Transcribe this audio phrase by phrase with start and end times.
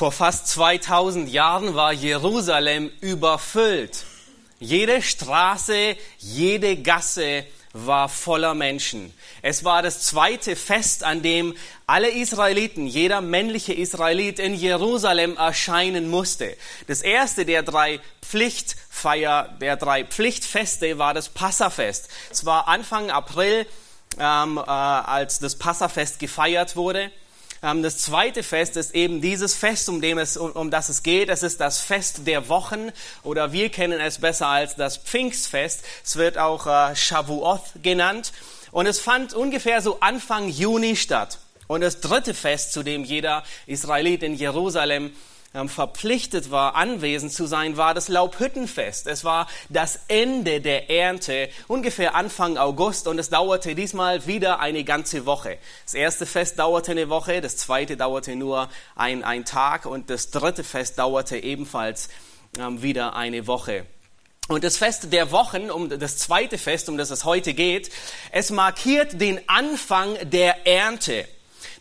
[0.00, 4.06] Vor fast 2000 Jahren war Jerusalem überfüllt.
[4.58, 7.44] Jede Straße, jede Gasse
[7.74, 9.12] war voller Menschen.
[9.42, 11.54] Es war das zweite Fest, an dem
[11.86, 16.56] alle Israeliten, jeder männliche Israelit in Jerusalem erscheinen musste.
[16.86, 22.08] Das erste der drei Pflichtfeier, der drei Pflichtfeste war das Passafest.
[22.30, 23.66] Es war Anfang April,
[24.18, 27.10] ähm, äh, als das Passafest gefeiert wurde.
[27.62, 31.02] Ähm, das zweite Fest ist eben dieses Fest, um, dem es, um, um das es
[31.02, 31.28] geht.
[31.28, 32.90] Es ist das Fest der Wochen
[33.22, 35.84] oder wir kennen es besser als das Pfingstfest.
[36.04, 38.32] Es wird auch äh, Shavuoth genannt.
[38.72, 41.38] Und es fand ungefähr so Anfang Juni statt.
[41.66, 45.12] Und das dritte Fest, zu dem jeder Israelit in Jerusalem
[45.52, 49.08] verpflichtet war, anwesend zu sein, war das Laubhüttenfest.
[49.08, 54.84] Es war das Ende der Ernte, ungefähr Anfang August, und es dauerte diesmal wieder eine
[54.84, 55.58] ganze Woche.
[55.84, 60.30] Das erste Fest dauerte eine Woche, das zweite dauerte nur ein, ein Tag und das
[60.30, 62.10] dritte Fest dauerte ebenfalls
[62.58, 63.86] ähm, wieder eine Woche.
[64.46, 67.90] Und das Fest der Wochen, um das zweite Fest, um das es heute geht,
[68.30, 71.26] es markiert den Anfang der Ernte.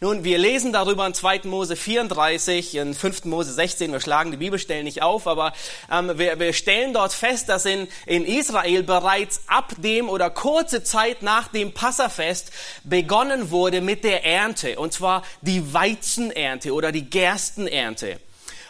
[0.02, 1.42] Nun, wir lesen darüber in 2.
[1.44, 3.25] Mose 34, in 5.
[3.25, 5.52] Mose 16, wir schlagen die Bibelstellen nicht auf, aber
[5.92, 10.83] ähm, wir, wir stellen dort fest, dass in, in Israel bereits ab dem oder kurze
[10.83, 12.53] Zeit nach dem Passafest
[12.86, 18.22] begonnen wurde mit der Ernte, und zwar die Weizenernte oder die Gerstenernte.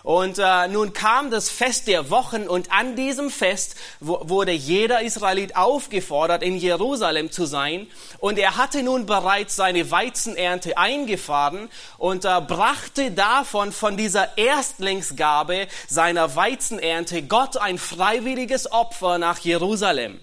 [0.03, 5.55] Und äh, nun kam das Fest der Wochen und an diesem Fest wurde jeder Israelit
[5.55, 7.87] aufgefordert, in Jerusalem zu sein.
[8.19, 15.67] Und er hatte nun bereits seine Weizenernte eingefahren und äh, brachte davon, von dieser Erstlingsgabe
[15.87, 20.19] seiner Weizenernte, Gott ein freiwilliges Opfer nach Jerusalem.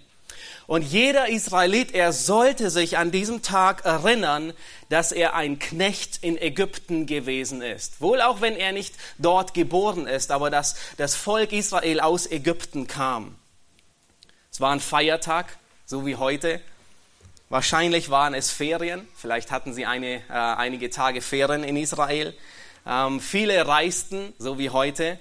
[0.67, 4.53] Und jeder Israelit, er sollte sich an diesem Tag erinnern,
[4.89, 8.01] dass er ein Knecht in Ägypten gewesen ist.
[8.01, 12.89] Wohl auch wenn er nicht dort geboren ist, aber dass das Volk Israel aus Ägypten
[12.89, 13.37] kam.
[14.51, 16.61] Es war ein Feiertag, so wie heute.
[17.49, 19.07] Wahrscheinlich waren es Ferien.
[19.15, 22.35] Vielleicht hatten sie eine, äh, einige Tage Ferien in Israel.
[22.85, 25.21] Ähm, viele reisten, so wie heute.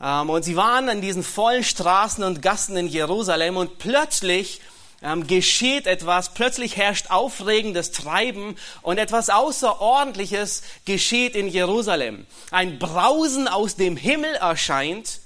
[0.00, 4.60] Ähm, und sie waren an diesen vollen Straßen und Gassen in Jerusalem und plötzlich
[5.02, 12.26] ähm, geschieht etwas, plötzlich herrscht aufregendes Treiben und etwas Außerordentliches geschieht in Jerusalem.
[12.50, 15.20] Ein Brausen aus dem Himmel erscheint.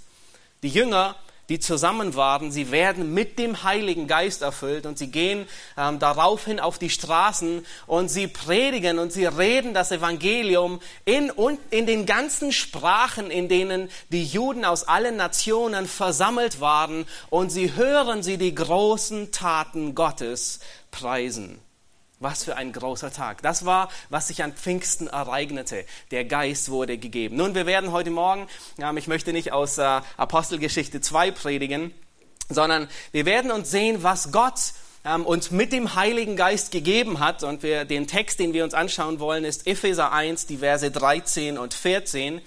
[0.62, 1.16] Die Jünger
[1.52, 5.46] die zusammen waren, sie werden mit dem Heiligen Geist erfüllt und sie gehen
[5.76, 11.60] ähm, daraufhin auf die Straßen und sie predigen und sie reden das Evangelium in, und
[11.68, 17.76] in den ganzen Sprachen, in denen die Juden aus allen Nationen versammelt waren und sie
[17.76, 20.60] hören sie die großen Taten Gottes
[20.90, 21.60] preisen.
[22.22, 23.42] Was für ein großer Tag.
[23.42, 25.84] Das war, was sich an Pfingsten ereignete.
[26.12, 27.34] Der Geist wurde gegeben.
[27.34, 28.46] Nun, wir werden heute Morgen,
[28.78, 31.92] ähm, ich möchte nicht aus äh, Apostelgeschichte 2 predigen,
[32.48, 34.54] sondern wir werden uns sehen, was Gott
[35.04, 37.42] ähm, uns mit dem Heiligen Geist gegeben hat.
[37.42, 41.58] Und wir, den Text, den wir uns anschauen wollen, ist Epheser 1, die Verse 13
[41.58, 42.40] und 14.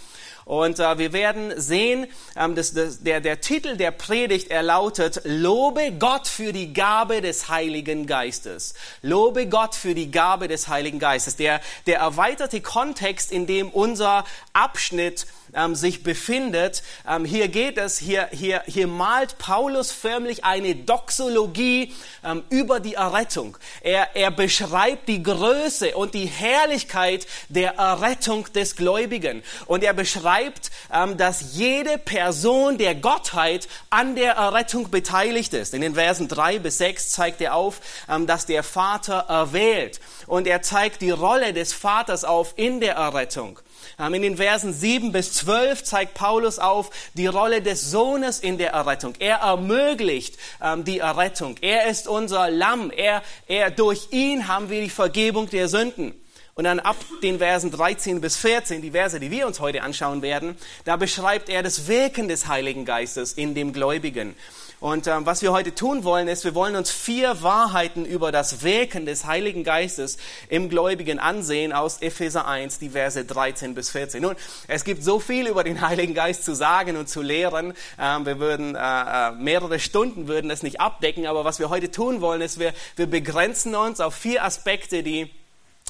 [0.46, 5.22] Und äh, wir werden sehen, ähm, dass, dass der, der Titel der Predigt, er lautet,
[5.24, 8.76] Lobe Gott für die Gabe des Heiligen Geistes.
[9.02, 11.36] Lobe Gott für die Gabe des Heiligen Geistes.
[11.36, 14.24] Der, der erweiterte Kontext, in dem unser
[14.54, 16.84] Abschnitt ähm, sich befindet.
[17.08, 21.94] Ähm, hier geht es, hier, hier, hier malt Paulus förmlich eine Doxologie
[22.24, 23.58] ähm, über die Errettung.
[23.82, 29.44] Er, er beschreibt die Größe und die Herrlichkeit der Errettung des Gläubigen.
[29.66, 35.74] Und er beschreibt, ähm, dass jede Person der Gottheit an der Errettung beteiligt ist.
[35.74, 40.00] In den Versen drei bis sechs zeigt er auf, ähm, dass der Vater erwählt.
[40.28, 43.60] Und er zeigt die Rolle des Vaters auf in der Errettung.
[44.00, 48.58] Ähm, in den Versen 7 bis 12 zeigt Paulus auf die Rolle des Sohnes in
[48.58, 49.14] der Errettung.
[49.20, 51.56] Er ermöglicht ähm, die Errettung.
[51.62, 52.92] Er ist unser Lamm.
[52.92, 56.14] Er, er, durch ihn haben wir die Vergebung der Sünden.
[56.56, 60.22] Und dann ab den Versen 13 bis 14, die Verse, die wir uns heute anschauen
[60.22, 64.36] werden, da beschreibt er das Wirken des Heiligen Geistes in dem Gläubigen.
[64.86, 68.62] Und ähm, was wir heute tun wollen, ist, wir wollen uns vier Wahrheiten über das
[68.62, 74.22] Wirken des Heiligen Geistes im Gläubigen ansehen aus Epheser 1, die Verse 13 bis 14.
[74.22, 74.36] Nun,
[74.68, 77.74] es gibt so viel über den Heiligen Geist zu sagen und zu lehren.
[78.00, 81.90] Ähm, wir würden, äh, äh mehrere Stunden würden das nicht abdecken, aber was wir heute
[81.90, 85.32] tun wollen, ist, wir, wir begrenzen uns auf vier Aspekte, die,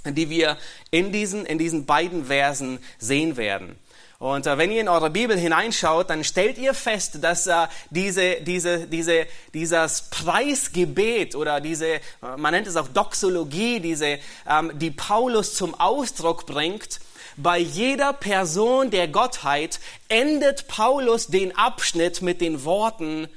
[0.06, 0.56] die wir
[0.92, 3.76] in diesen, in diesen beiden Versen sehen werden.
[4.20, 8.36] Und äh, wenn ihr in eure Bibel hineinschaut, dann stellt ihr fest, dass äh, diese,
[8.42, 12.02] diese, diese, dieses Preisgebet oder diese, äh,
[12.38, 17.00] man nennt es auch Doxologie, diese, ähm, die Paulus zum Ausdruck bringt,
[17.38, 23.28] bei jeder Person der Gottheit endet Paulus den Abschnitt mit den Worten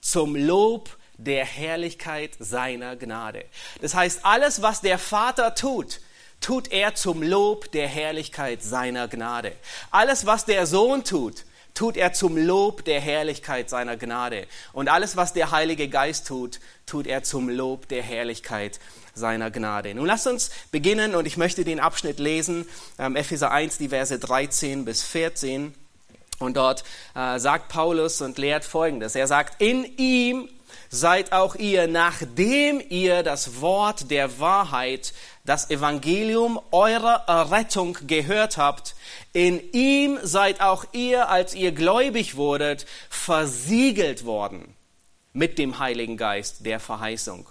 [0.00, 3.44] zum Lob der Herrlichkeit seiner Gnade.
[3.80, 6.00] Das heißt, alles, was der Vater tut,
[6.42, 9.52] tut er zum Lob der Herrlichkeit seiner Gnade.
[9.90, 11.44] Alles, was der Sohn tut,
[11.74, 14.46] tut er zum Lob der Herrlichkeit seiner Gnade.
[14.72, 18.78] Und alles, was der Heilige Geist tut, tut er zum Lob der Herrlichkeit
[19.14, 19.94] seiner Gnade.
[19.94, 22.66] Nun lasst uns beginnen und ich möchte den Abschnitt lesen,
[22.98, 25.74] ähm, Epheser 1, die Verse 13 bis 14.
[26.38, 26.82] Und dort
[27.14, 29.14] äh, sagt Paulus und lehrt Folgendes.
[29.14, 30.48] Er sagt, in ihm
[30.90, 35.12] seid auch ihr, nachdem ihr das Wort der Wahrheit,
[35.44, 38.94] das Evangelium eurer Errettung gehört habt,
[39.32, 44.74] in ihm seid auch ihr, als ihr gläubig wurdet, versiegelt worden
[45.32, 47.48] mit dem Heiligen Geist der Verheißung,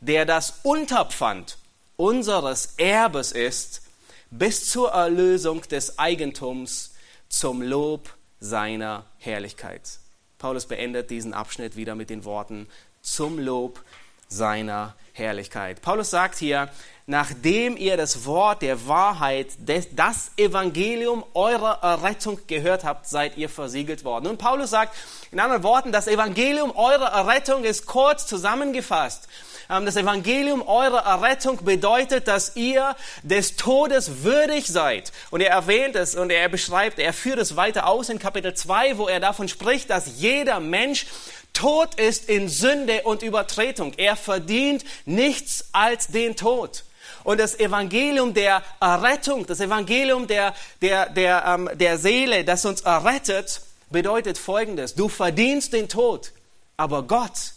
[0.00, 1.58] der das Unterpfand
[1.96, 3.82] unseres Erbes ist,
[4.30, 6.94] bis zur Erlösung des Eigentums
[7.28, 9.98] zum Lob seiner Herrlichkeit.
[10.38, 12.68] Paulus beendet diesen Abschnitt wieder mit den Worten
[13.02, 13.82] zum Lob
[14.28, 15.80] seiner Herrlichkeit.
[15.80, 16.68] Paulus sagt hier,
[17.06, 19.46] nachdem ihr das Wort der Wahrheit,
[19.92, 24.26] das Evangelium eurer Errettung gehört habt, seid ihr versiegelt worden.
[24.26, 24.96] Und Paulus sagt
[25.30, 29.28] in anderen Worten, das Evangelium eurer Errettung ist kurz zusammengefasst.
[29.70, 35.12] Ähm, das Evangelium eurer Errettung bedeutet, dass ihr des Todes würdig seid.
[35.30, 38.98] Und er erwähnt es und er beschreibt, er führt es weiter aus in Kapitel 2,
[38.98, 41.06] wo er davon spricht, dass jeder Mensch
[41.54, 43.94] tot ist in Sünde und Übertretung.
[43.96, 46.84] Er verdient nichts als den Tod.
[47.22, 52.82] Und das Evangelium der Errettung, das Evangelium der, der, der, ähm, der Seele, das uns
[52.82, 54.94] errettet, bedeutet Folgendes.
[54.94, 56.32] Du verdienst den Tod,
[56.76, 57.54] aber Gott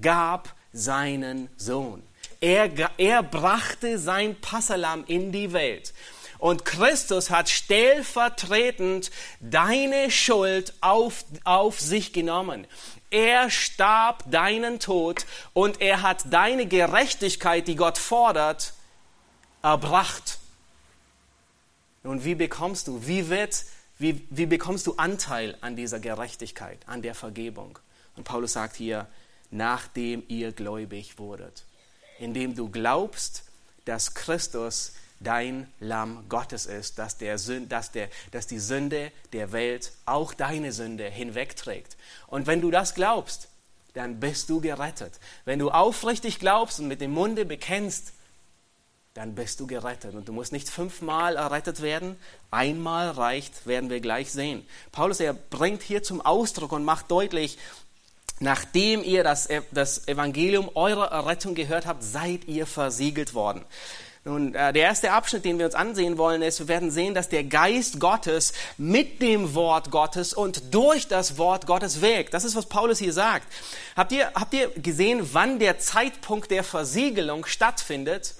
[0.00, 2.02] gab seinen Sohn.
[2.40, 5.92] Er, er brachte sein Passalam in die Welt.
[6.38, 9.10] Und Christus hat stellvertretend
[9.40, 12.66] deine Schuld auf, auf sich genommen.
[13.10, 18.72] Er starb deinen Tod und er hat deine Gerechtigkeit, die Gott fordert,
[19.62, 20.38] erbracht.
[22.02, 23.64] Und wie bekommst du, wie wird,
[23.98, 27.78] wie, wie bekommst du Anteil an dieser Gerechtigkeit, an der Vergebung?
[28.16, 29.06] Und Paulus sagt hier,
[29.50, 31.64] nachdem ihr gläubig wurdet,
[32.18, 33.44] indem du glaubst,
[33.84, 37.36] dass Christus dein Lamm Gottes ist, dass, der,
[37.68, 41.96] dass, der, dass die Sünde der Welt auch deine Sünde hinwegträgt.
[42.26, 43.48] Und wenn du das glaubst,
[43.94, 45.20] dann bist du gerettet.
[45.44, 48.12] Wenn du aufrichtig glaubst und mit dem Munde bekennst,
[49.14, 50.14] dann bist du gerettet.
[50.14, 52.16] Und du musst nicht fünfmal errettet werden.
[52.50, 54.66] Einmal reicht, werden wir gleich sehen.
[54.92, 57.58] Paulus, er bringt hier zum Ausdruck und macht deutlich,
[58.38, 63.64] nachdem ihr das, das Evangelium eurer Errettung gehört habt, seid ihr versiegelt worden.
[64.24, 67.30] Nun, äh, der erste Abschnitt, den wir uns ansehen wollen, ist, wir werden sehen, dass
[67.30, 72.34] der Geist Gottes mit dem Wort Gottes und durch das Wort Gottes wirkt.
[72.34, 73.50] Das ist, was Paulus hier sagt.
[73.96, 78.34] Habt ihr, habt ihr gesehen, wann der Zeitpunkt der Versiegelung stattfindet?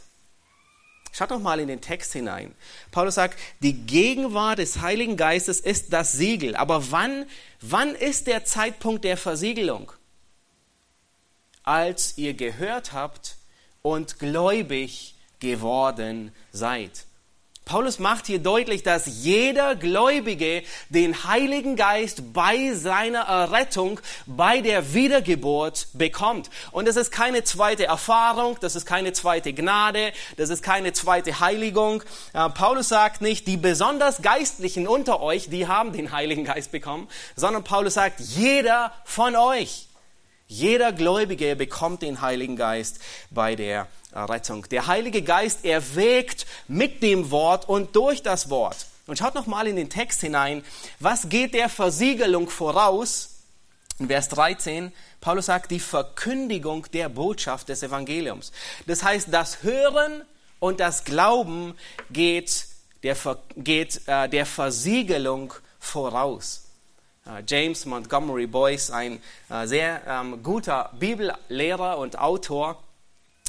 [1.13, 2.55] Schaut doch mal in den Text hinein.
[2.91, 6.57] Paulus sagt, die Gegenwart des Heiligen Geistes ist das Siegel.
[6.57, 7.25] Aber wann,
[7.63, 9.93] wann ist der Zeitpunkt der Versiegelung?
[11.63, 13.37] Als ihr gehört habt
[13.83, 17.05] und gläubig geworden seid.
[17.71, 24.93] Paulus macht hier deutlich, dass jeder Gläubige den Heiligen Geist bei seiner Errettung, bei der
[24.93, 26.51] Wiedergeburt bekommt.
[26.73, 31.39] Und das ist keine zweite Erfahrung, das ist keine zweite Gnade, das ist keine zweite
[31.39, 32.03] Heiligung.
[32.33, 37.07] Paulus sagt nicht, die besonders Geistlichen unter euch, die haben den Heiligen Geist bekommen,
[37.37, 39.90] sondern Paulus sagt, jeder von euch.
[40.51, 42.99] Jeder Gläubige bekommt den Heiligen Geist
[43.31, 44.69] bei der Rettung.
[44.69, 48.87] Der Heilige Geist erwägt mit dem Wort und durch das Wort.
[49.07, 50.65] Und schaut noch mal in den Text hinein.
[50.99, 53.37] Was geht der Versiegelung voraus?
[54.01, 58.51] In Vers 13, Paulus sagt, die Verkündigung der Botschaft des Evangeliums.
[58.89, 60.23] Das heißt, das Hören
[60.59, 61.75] und das Glauben
[62.11, 62.67] geht
[63.05, 63.17] der,
[63.57, 66.70] geht, äh, der Versiegelung voraus.
[67.27, 72.83] Äh, James Montgomery Boyce, ein äh, sehr ähm, guter Bibellehrer und Autor,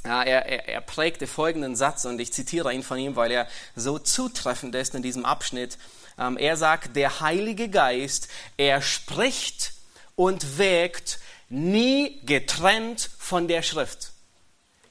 [0.04, 4.00] er, er, er prägte folgenden Satz und ich zitiere ihn von ihm, weil er so
[4.00, 5.78] zutreffend ist in diesem Abschnitt.
[6.18, 9.74] Ähm, er sagt, der Heilige Geist, er spricht
[10.16, 14.12] und wägt nie getrennt von der Schrift.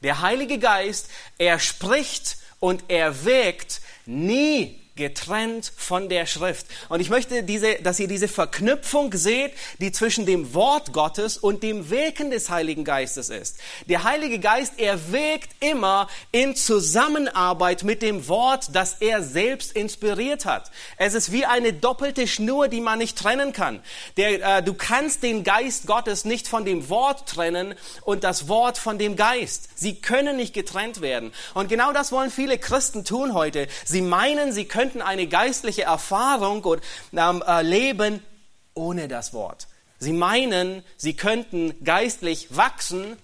[0.02, 6.66] Der Heilige Geist, er spricht und er wägt nie getrennt von der Schrift.
[6.90, 11.62] Und ich möchte, diese, dass ihr diese Verknüpfung seht, die zwischen dem Wort Gottes und
[11.62, 13.56] dem Wirken des Heiligen Geistes ist.
[13.86, 20.44] Der Heilige Geist, er wirkt immer in Zusammenarbeit mit dem Wort, das er selbst inspiriert
[20.44, 20.70] hat.
[20.98, 23.80] Es ist wie eine doppelte Schnur, die man nicht trennen kann.
[24.18, 28.76] Der, äh, du kannst den Geist Gottes nicht von dem Wort trennen und das Wort
[28.76, 29.70] von dem Geist.
[29.76, 31.32] Sie können nicht getrennt werden.
[31.54, 33.66] Und genau das wollen viele Christen tun heute.
[33.86, 36.82] Sie meinen, sie könnten eine geistliche Erfahrung und,
[37.12, 38.24] ähm, erleben
[38.74, 39.68] ohne das Wort.
[40.00, 43.16] Sie meinen, sie könnten geistlich wachsen,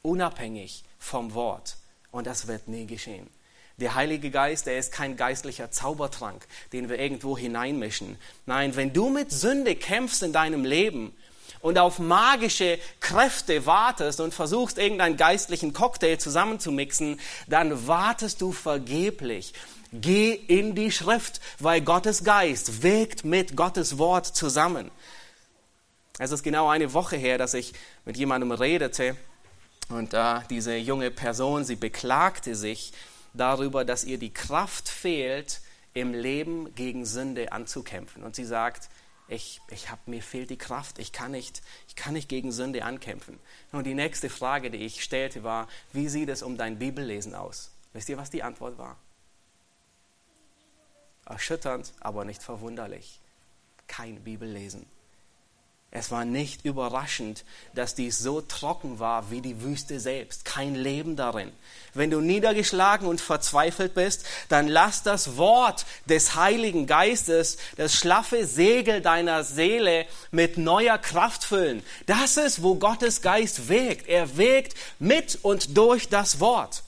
[0.00, 1.76] unabhängig vom Wort.
[2.10, 3.28] Und das wird nie geschehen.
[3.76, 8.16] Der Heilige Geist, der ist kein geistlicher Zaubertrank, den wir irgendwo hineinmischen.
[8.46, 11.14] Nein, wenn du mit Sünde kämpfst in deinem Leben
[11.60, 19.52] und auf magische Kräfte wartest und versuchst, irgendeinen geistlichen Cocktail zusammenzumixen, dann wartest du vergeblich.
[20.00, 24.90] Geh in die Schrift, weil Gottes Geist wirkt mit Gottes Wort zusammen.
[26.18, 27.74] Es ist genau eine Woche her, dass ich
[28.04, 29.16] mit jemandem redete
[29.88, 32.92] und äh, diese junge Person, sie beklagte sich
[33.34, 35.60] darüber, dass ihr die Kraft fehlt,
[35.94, 38.22] im Leben gegen Sünde anzukämpfen.
[38.22, 38.90] Und sie sagt,
[39.28, 42.84] ich, ich hab, mir fehlt die Kraft, ich kann, nicht, ich kann nicht gegen Sünde
[42.84, 43.38] ankämpfen.
[43.72, 47.70] Und die nächste Frage, die ich stellte, war, wie sieht es um dein Bibellesen aus?
[47.92, 48.96] Wisst ihr, was die Antwort war?
[51.26, 53.20] Erschütternd, aber nicht verwunderlich.
[53.86, 54.86] Kein Bibellesen.
[55.92, 60.44] Es war nicht überraschend, dass dies so trocken war wie die Wüste selbst.
[60.44, 61.52] Kein Leben darin.
[61.94, 68.46] Wenn du niedergeschlagen und verzweifelt bist, dann lass das Wort des Heiligen Geistes das schlaffe
[68.46, 71.82] Segel deiner Seele mit neuer Kraft füllen.
[72.04, 74.06] Das ist, wo Gottes Geist wirkt.
[74.06, 76.82] Er wirkt mit und durch das Wort.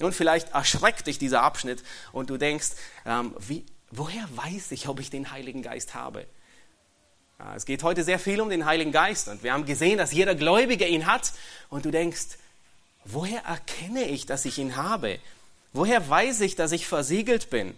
[0.00, 2.70] Und vielleicht erschreckt dich dieser Abschnitt und du denkst,
[3.06, 6.26] ähm, wie, woher weiß ich, ob ich den Heiligen Geist habe?
[7.56, 10.34] Es geht heute sehr viel um den Heiligen Geist und wir haben gesehen, dass jeder
[10.34, 11.32] Gläubige ihn hat
[11.70, 12.36] und du denkst,
[13.04, 15.18] woher erkenne ich, dass ich ihn habe?
[15.72, 17.74] Woher weiß ich, dass ich versiegelt bin?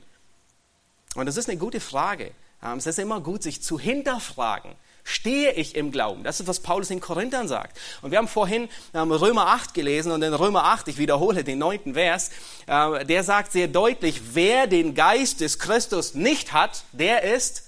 [1.15, 2.33] Und das ist eine gute Frage.
[2.63, 4.73] Ähm, es ist immer gut, sich zu hinterfragen.
[5.05, 6.23] Stehe ich im Glauben?
[6.23, 7.79] Das ist, was Paulus in Korinthern sagt.
[8.03, 11.95] Und wir haben vorhin Römer 8 gelesen und in Römer 8, ich wiederhole den neunten
[11.95, 12.31] Vers,
[12.67, 17.65] äh, der sagt sehr deutlich, wer den Geist des Christus nicht hat, der ist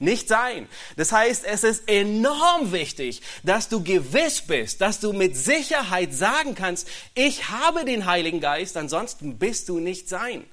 [0.00, 0.68] nicht sein.
[0.96, 6.54] Das heißt, es ist enorm wichtig, dass du gewiss bist, dass du mit Sicherheit sagen
[6.54, 10.44] kannst, ich habe den Heiligen Geist, ansonsten bist du nicht sein.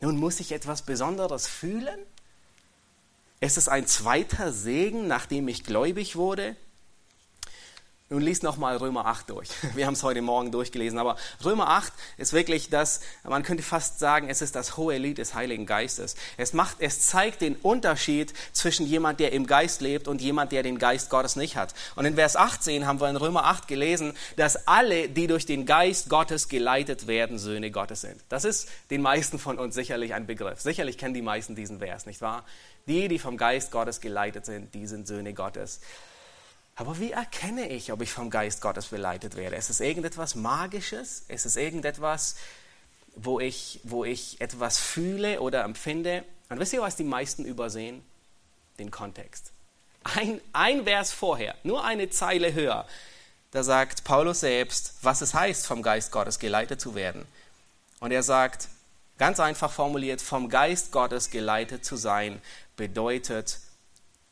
[0.00, 1.98] Nun muss ich etwas Besonderes fühlen?
[3.40, 6.56] Ist es ein zweiter Segen, nachdem ich gläubig wurde?
[8.10, 9.50] Nun lies nochmal Römer 8 durch.
[9.74, 13.98] Wir haben es heute Morgen durchgelesen, aber Römer 8 ist wirklich das, man könnte fast
[13.98, 16.16] sagen, es ist das hohe Lied des Heiligen Geistes.
[16.38, 20.62] Es macht, es zeigt den Unterschied zwischen jemand, der im Geist lebt und jemand, der
[20.62, 21.74] den Geist Gottes nicht hat.
[21.96, 25.66] Und in Vers 18 haben wir in Römer 8 gelesen, dass alle, die durch den
[25.66, 28.24] Geist Gottes geleitet werden, Söhne Gottes sind.
[28.30, 30.62] Das ist den meisten von uns sicherlich ein Begriff.
[30.62, 32.44] Sicherlich kennen die meisten diesen Vers, nicht wahr?
[32.88, 35.80] Die, die vom Geist Gottes geleitet sind, die sind Söhne Gottes.
[36.74, 39.56] Aber wie erkenne ich, ob ich vom Geist Gottes beleitet werde?
[39.56, 41.24] Ist es irgendetwas Magisches?
[41.28, 42.36] Ist es irgendetwas,
[43.16, 46.24] wo ich, wo ich etwas fühle oder empfinde?
[46.48, 48.02] Und wisst ihr, was die meisten übersehen?
[48.78, 49.52] Den Kontext.
[50.04, 52.86] Ein, ein Vers vorher, nur eine Zeile höher,
[53.50, 57.26] da sagt Paulus selbst, was es heißt, vom Geist Gottes geleitet zu werden.
[57.98, 58.68] Und er sagt,
[59.16, 62.40] ganz einfach formuliert, vom Geist Gottes geleitet zu sein,
[62.78, 63.58] bedeutet,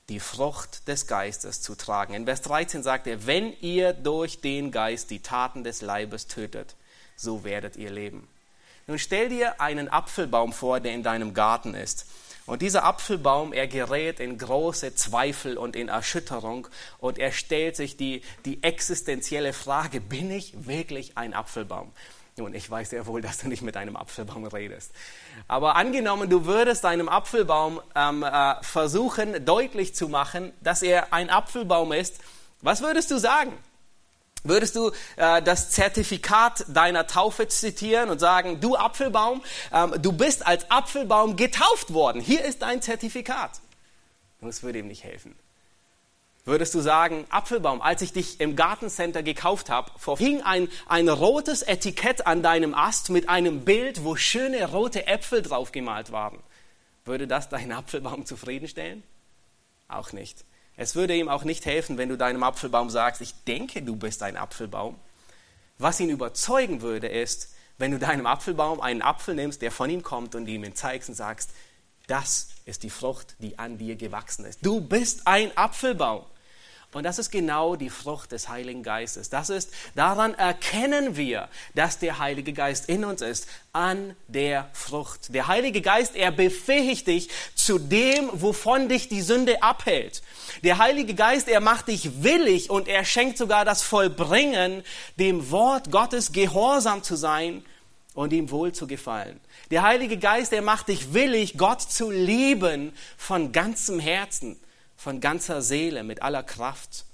[0.08, 2.14] die Frucht des Geistes zu tragen.
[2.14, 6.76] In Vers 13 sagt er, wenn ihr durch den Geist die Taten des Leibes tötet,
[7.16, 8.26] so werdet ihr leben.
[8.86, 12.06] Nun stell dir einen Apfelbaum vor, der in deinem Garten ist.
[12.46, 17.96] Und dieser Apfelbaum, er gerät in große Zweifel und in Erschütterung und er stellt sich
[17.96, 21.90] die, die existenzielle Frage, bin ich wirklich ein Apfelbaum?
[22.38, 24.92] Nun, ich weiß sehr wohl, dass du nicht mit einem Apfelbaum redest.
[25.48, 31.30] Aber angenommen, du würdest einem Apfelbaum ähm, äh, versuchen, deutlich zu machen, dass er ein
[31.30, 32.18] Apfelbaum ist,
[32.60, 33.52] was würdest du sagen?
[34.44, 40.46] Würdest du äh, das Zertifikat deiner Taufe zitieren und sagen, du Apfelbaum, ähm, du bist
[40.46, 42.20] als Apfelbaum getauft worden.
[42.20, 43.52] Hier ist dein Zertifikat.
[44.40, 45.34] Das würde ihm nicht helfen
[46.46, 51.62] würdest du sagen, Apfelbaum, als ich dich im Gartencenter gekauft habe, hing ein, ein rotes
[51.62, 56.38] Etikett an deinem Ast mit einem Bild, wo schöne rote Äpfel drauf gemalt waren.
[57.04, 59.02] Würde das deinen Apfelbaum zufriedenstellen?
[59.88, 60.44] Auch nicht.
[60.76, 64.22] Es würde ihm auch nicht helfen, wenn du deinem Apfelbaum sagst, ich denke, du bist
[64.22, 64.96] ein Apfelbaum.
[65.78, 70.02] Was ihn überzeugen würde, ist, wenn du deinem Apfelbaum einen Apfel nimmst, der von ihm
[70.02, 71.50] kommt und ihm ihn zeigst und sagst,
[72.06, 74.64] das ist die Frucht, die an dir gewachsen ist.
[74.64, 76.24] Du bist ein Apfelbaum.
[76.96, 79.28] Und das ist genau die Frucht des Heiligen Geistes.
[79.28, 85.34] Das ist, daran erkennen wir, dass der Heilige Geist in uns ist, an der Frucht.
[85.34, 90.22] Der Heilige Geist, er befähigt dich zu dem, wovon dich die Sünde abhält.
[90.64, 94.82] Der Heilige Geist, er macht dich willig und er schenkt sogar das Vollbringen,
[95.18, 97.62] dem Wort Gottes gehorsam zu sein
[98.14, 99.38] und ihm wohl zu gefallen.
[99.70, 104.58] Der Heilige Geist, er macht dich willig, Gott zu lieben von ganzem Herzen
[104.96, 107.04] von ganzer Seele, mit aller Kraft.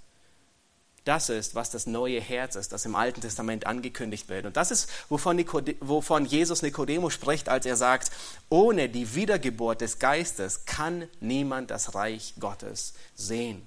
[1.05, 4.47] Das ist, was das neue Herz ist, das im Alten Testament angekündigt wird.
[4.47, 8.13] Und das ist, wovon, Nikode wovon Jesus Nikodemus spricht, als er sagt,
[8.49, 13.67] ohne die Wiedergeburt des Geistes kann niemand das Reich Gottes sehen.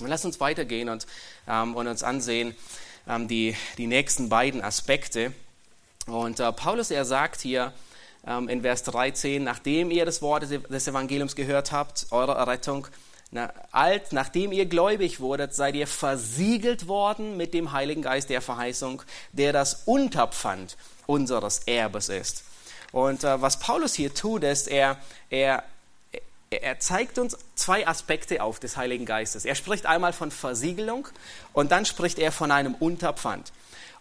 [0.00, 1.06] Und lass uns weitergehen und,
[1.46, 2.56] ähm, und uns ansehen
[3.06, 5.34] ähm, die, die nächsten beiden Aspekte.
[6.06, 7.74] Und äh, Paulus, er sagt hier,
[8.24, 12.86] in Vers 13, nachdem ihr das Wort des Evangeliums gehört habt, eure Errettung,
[13.34, 18.42] na, alt, nachdem ihr gläubig wurdet, seid ihr versiegelt worden mit dem Heiligen Geist der
[18.42, 19.02] Verheißung,
[19.32, 20.76] der das Unterpfand
[21.06, 22.44] unseres Erbes ist.
[22.92, 24.98] Und äh, was Paulus hier tut, ist, er,
[25.30, 25.64] er,
[26.50, 29.46] er zeigt uns zwei Aspekte auf des Heiligen Geistes.
[29.46, 31.08] Er spricht einmal von Versiegelung
[31.54, 33.50] und dann spricht er von einem Unterpfand.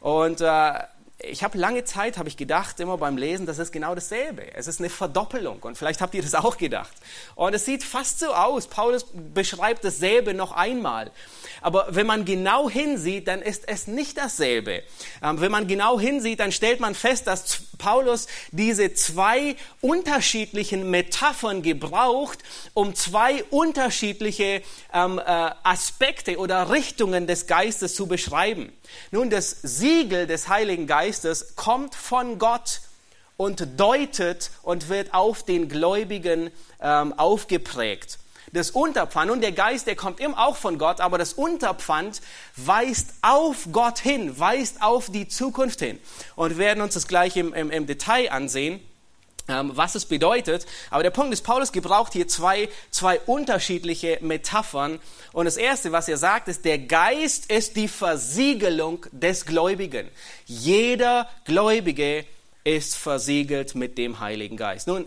[0.02, 0.74] Und äh,
[1.24, 4.54] ich habe lange Zeit, habe ich gedacht, immer beim Lesen, das ist genau dasselbe.
[4.56, 6.92] Es ist eine Verdoppelung und vielleicht habt ihr das auch gedacht.
[7.36, 8.68] Und es sieht fast so aus.
[8.68, 11.12] Paulus beschreibt dasselbe noch einmal.
[11.62, 14.84] Aber wenn man genau hinsieht, dann ist es nicht dasselbe.
[15.22, 21.62] Ähm, wenn man genau hinsieht, dann stellt man fest, dass Paulus diese zwei unterschiedlichen Metaphern
[21.62, 22.40] gebraucht,
[22.74, 24.64] um zwei unterschiedliche
[24.94, 28.72] ähm, äh, Aspekte oder Richtungen des Geistes zu beschreiben.
[29.12, 31.11] Nun, das Siegel des Heiligen Geistes
[31.56, 32.82] kommt von Gott
[33.38, 38.20] und deutet und wird auf den Gläubigen ähm, aufgeprägt.
[38.54, 42.22] Das Unterpfand, und der Geist, der kommt immer auch von Gott, aber das Unterpfand
[42.58, 46.00] weist auf Gott hin, weist auf die Zukunft hin.
[46.36, 48.82] Und wir werden uns das gleich im, im, im Detail ansehen.
[49.48, 50.66] Ähm, was es bedeutet.
[50.92, 55.00] Aber der Punkt ist, Paulus gebraucht hier zwei, zwei unterschiedliche Metaphern.
[55.34, 60.10] Und das Erste, was er sagt, ist, der Geist ist die Versiegelung des Gläubigen.
[60.46, 62.26] Jeder Gläubige
[62.64, 64.88] ist versiegelt mit dem Heiligen Geist.
[64.88, 65.06] Nun,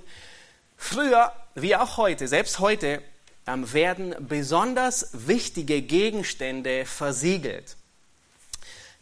[0.77, 3.01] früher wie auch heute, selbst heute,
[3.47, 7.77] ähm, werden besonders wichtige Gegenstände versiegelt.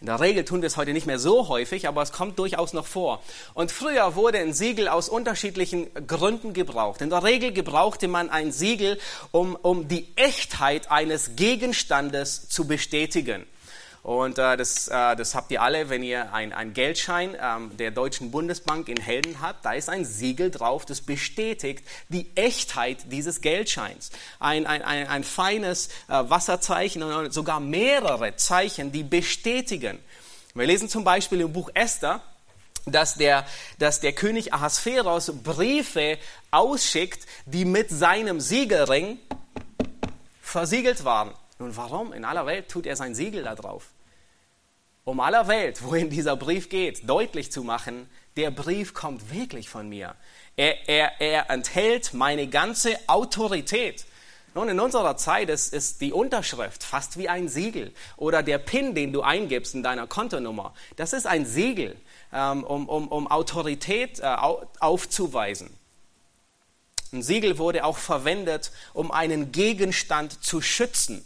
[0.02, 2.72] In der Regel tun wir es heute nicht mehr so häufig, aber es kommt durchaus
[2.72, 3.22] noch vor.
[3.54, 7.00] Und früher wurde ein Siegel aus unterschiedlichen Gründen gebraucht.
[7.02, 8.98] In der Regel gebrauchte man ein Siegel,
[9.30, 13.46] um, um die Echtheit eines Gegenstandes zu bestätigen.
[14.02, 18.32] Und äh, das, äh, das habt ihr alle, wenn ihr einen Geldschein ähm, der Deutschen
[18.32, 19.64] Bundesbank in Helden habt.
[19.64, 24.10] Da ist ein Siegel drauf, das bestätigt die Echtheit dieses Geldscheins.
[24.40, 30.00] Ein, ein, ein, ein feines äh, Wasserzeichen und sogar mehrere Zeichen, die bestätigen.
[30.54, 32.20] Wir lesen zum Beispiel im Buch Esther,
[32.86, 33.46] dass der,
[33.78, 36.18] dass der König Ahasveros Briefe
[36.50, 39.18] ausschickt, die mit seinem Siegelring
[40.42, 41.30] versiegelt waren.
[41.62, 43.90] Nun, warum in aller Welt tut er sein Siegel da drauf?
[45.04, 49.88] Um aller Welt, wohin dieser Brief geht, deutlich zu machen, der Brief kommt wirklich von
[49.88, 50.16] mir.
[50.56, 54.06] Er, er, er enthält meine ganze Autorität.
[54.56, 58.96] Nun, in unserer Zeit ist, ist die Unterschrift fast wie ein Siegel oder der PIN,
[58.96, 60.74] den du eingibst in deiner Kontonummer.
[60.96, 61.96] Das ist ein Siegel,
[62.32, 64.36] ähm, um, um, um Autorität äh,
[64.80, 65.70] aufzuweisen.
[67.12, 71.24] Ein Siegel wurde auch verwendet, um einen Gegenstand zu schützen.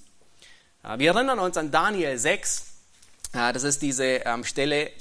[0.95, 2.65] Wir erinnern uns an Daniel 6.
[3.33, 4.93] Das ist diese ähm, Stelle,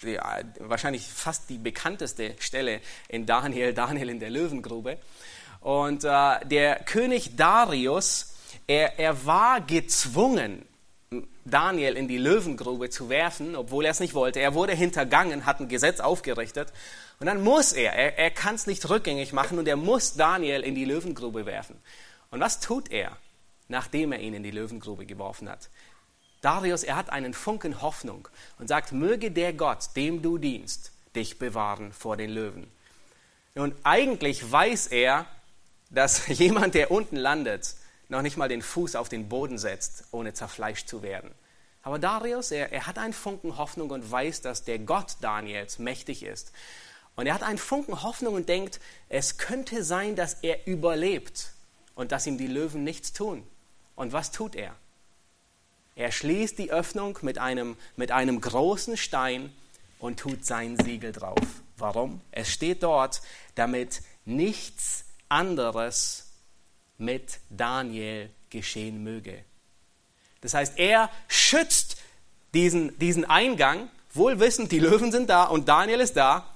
[0.00, 4.96] die, äh, wahrscheinlich fast die bekannteste Stelle in Daniel, Daniel in der Löwengrube.
[5.60, 8.34] Und äh, der König Darius,
[8.66, 10.64] er, er war gezwungen,
[11.44, 14.40] Daniel in die Löwengrube zu werfen, obwohl er es nicht wollte.
[14.40, 16.72] Er wurde hintergangen, hat ein Gesetz aufgerichtet.
[17.20, 20.62] Und dann muss er, er, er kann es nicht rückgängig machen und er muss Daniel
[20.62, 21.76] in die Löwengrube werfen.
[22.30, 23.18] Und was tut er?
[23.68, 25.70] Nachdem er ihn in die Löwengrube geworfen hat.
[26.40, 31.38] Darius, er hat einen Funken Hoffnung und sagt, möge der Gott, dem du dienst, dich
[31.38, 32.70] bewahren vor den Löwen.
[33.54, 35.26] Und eigentlich weiß er,
[35.90, 37.76] dass jemand, der unten landet,
[38.08, 41.30] noch nicht mal den Fuß auf den Boden setzt, ohne zerfleischt zu werden.
[41.82, 46.22] Aber Darius, er, er hat einen Funken Hoffnung und weiß, dass der Gott Daniels mächtig
[46.22, 46.52] ist.
[47.16, 51.52] Und er hat einen Funken Hoffnung und denkt, es könnte sein, dass er überlebt
[51.94, 53.46] und dass ihm die Löwen nichts tun.
[53.96, 54.74] Und was tut er?
[55.96, 59.52] Er schließt die Öffnung mit einem, mit einem großen Stein,
[60.04, 61.38] und tut sein Siegel drauf.
[61.78, 62.20] Warum?
[62.30, 63.22] Es steht dort,
[63.54, 66.26] damit nichts anderes
[66.98, 69.42] mit Daniel geschehen möge.
[70.42, 71.96] Das heißt, er schützt
[72.52, 76.53] diesen, diesen Eingang, wohl wissend, die Löwen sind da und Daniel ist da,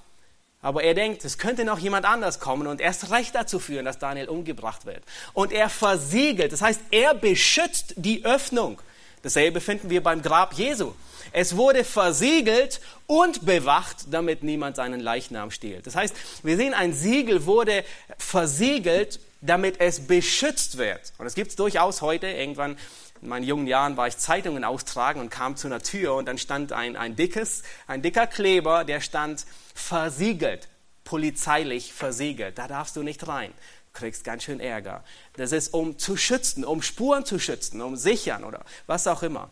[0.61, 3.99] aber er denkt, es könnte noch jemand anders kommen und erst recht dazu führen, dass
[3.99, 5.03] Daniel umgebracht wird.
[5.33, 8.81] Und er versiegelt, das heißt, er beschützt die Öffnung.
[9.21, 10.93] Dasselbe finden wir beim Grab Jesu.
[11.31, 15.85] Es wurde versiegelt und bewacht, damit niemand seinen Leichnam stiehlt.
[15.85, 17.83] Das heißt, wir sehen, ein Siegel wurde
[18.17, 21.13] versiegelt, damit es beschützt wird.
[21.17, 22.27] Und es gibt es durchaus heute.
[22.27, 22.77] Irgendwann
[23.21, 26.37] in meinen jungen Jahren war ich Zeitungen austragen und kam zu einer Tür und dann
[26.37, 30.69] stand ein, ein dickes, ein dicker Kleber, der stand versiegelt,
[31.03, 32.57] polizeilich versiegelt.
[32.57, 33.51] Da darfst du nicht rein.
[33.93, 35.03] Du kriegst ganz schön Ärger.
[35.33, 39.49] Das ist um zu schützen, um Spuren zu schützen, um sichern oder was auch immer.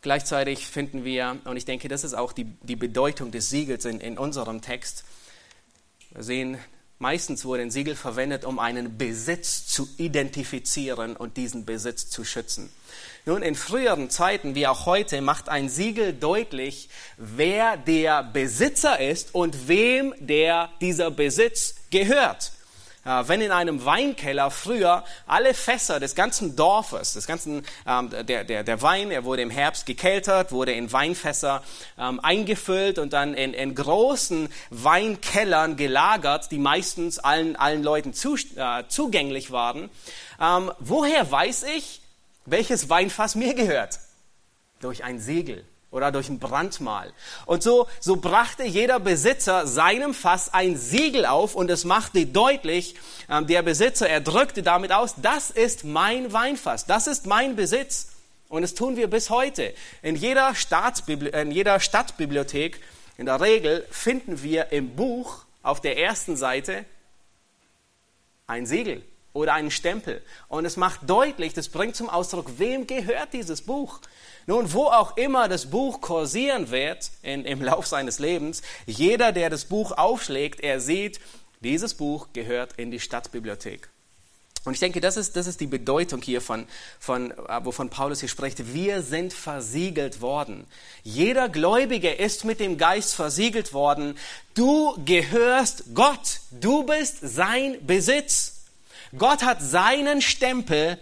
[0.00, 4.00] Gleichzeitig finden wir, und ich denke, das ist auch die, die Bedeutung des Siegels in,
[4.00, 5.04] in unserem Text,
[6.12, 6.58] wir sehen,
[6.98, 12.70] meistens wurde ein Siegel verwendet, um einen Besitz zu identifizieren und diesen Besitz zu schützen.
[13.24, 19.34] Nun, in früheren Zeiten wie auch heute macht ein Siegel deutlich, wer der Besitzer ist
[19.34, 22.52] und wem der dieser Besitz gehört.
[23.06, 28.64] Wenn in einem Weinkeller früher alle Fässer des ganzen Dorfes, des ganzen, ähm, der, der,
[28.64, 31.62] der Wein, er wurde im Herbst gekeltert, wurde in Weinfässer
[31.98, 38.34] ähm, eingefüllt und dann in, in großen Weinkellern gelagert, die meistens allen, allen Leuten zu,
[38.34, 39.88] äh, zugänglich waren.
[40.40, 42.00] Ähm, woher weiß ich,
[42.44, 44.00] welches Weinfass mir gehört?
[44.80, 45.64] Durch ein Segel
[45.96, 47.10] oder durch ein Brandmal.
[47.46, 52.96] Und so, so brachte jeder Besitzer seinem Fass ein Siegel auf und es machte deutlich,
[53.30, 58.08] ähm, der Besitzer, er drückte damit aus, das ist mein Weinfass, das ist mein Besitz.
[58.48, 59.74] Und das tun wir bis heute.
[60.02, 60.54] In jeder,
[61.32, 62.80] in jeder Stadtbibliothek,
[63.16, 66.84] in der Regel, finden wir im Buch auf der ersten Seite
[68.46, 70.22] ein Siegel oder einen Stempel.
[70.48, 74.00] Und es macht deutlich, das bringt zum Ausdruck, wem gehört dieses Buch.
[74.46, 79.50] Nun, wo auch immer das Buch kursieren wird in, im Lauf seines Lebens, jeder, der
[79.50, 81.20] das Buch aufschlägt, er sieht,
[81.60, 83.88] dieses Buch gehört in die Stadtbibliothek.
[84.64, 86.66] Und ich denke, das ist, das ist die Bedeutung hier von,
[86.98, 88.74] von, äh, wovon Paulus hier spricht.
[88.74, 90.66] Wir sind versiegelt worden.
[91.04, 94.18] Jeder Gläubige ist mit dem Geist versiegelt worden.
[94.54, 96.40] Du gehörst Gott.
[96.50, 98.64] Du bist sein Besitz.
[99.16, 100.98] Gott hat seinen Stempel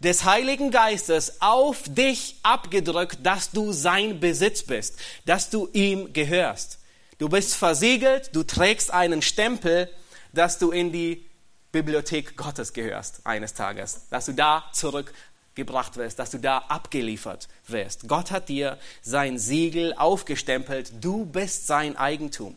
[0.00, 6.78] des Heiligen Geistes auf dich abgedrückt, dass du sein Besitz bist, dass du ihm gehörst.
[7.18, 9.90] Du bist versiegelt, du trägst einen Stempel,
[10.32, 11.24] dass du in die
[11.72, 18.06] Bibliothek Gottes gehörst eines Tages, dass du da zurückgebracht wirst, dass du da abgeliefert wirst.
[18.08, 22.56] Gott hat dir sein Siegel aufgestempelt, du bist sein Eigentum.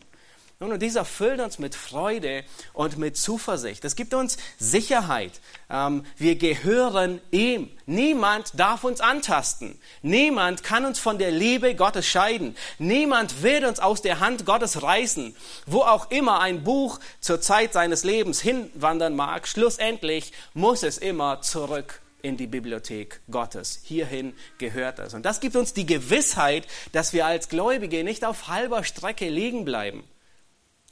[0.62, 2.44] Nun, und dies erfüllt uns mit Freude
[2.74, 3.82] und mit Zuversicht.
[3.86, 5.32] Es gibt uns Sicherheit.
[5.70, 7.70] Ähm, wir gehören ihm.
[7.86, 9.78] Niemand darf uns antasten.
[10.02, 12.58] Niemand kann uns von der Liebe Gottes scheiden.
[12.78, 15.34] Niemand wird uns aus der Hand Gottes reißen.
[15.64, 21.40] Wo auch immer ein Buch zur Zeit seines Lebens hinwandern mag, schlussendlich muss es immer
[21.40, 23.80] zurück in die Bibliothek Gottes.
[23.82, 25.14] Hierhin gehört es.
[25.14, 29.64] Und das gibt uns die Gewissheit, dass wir als Gläubige nicht auf halber Strecke liegen
[29.64, 30.04] bleiben.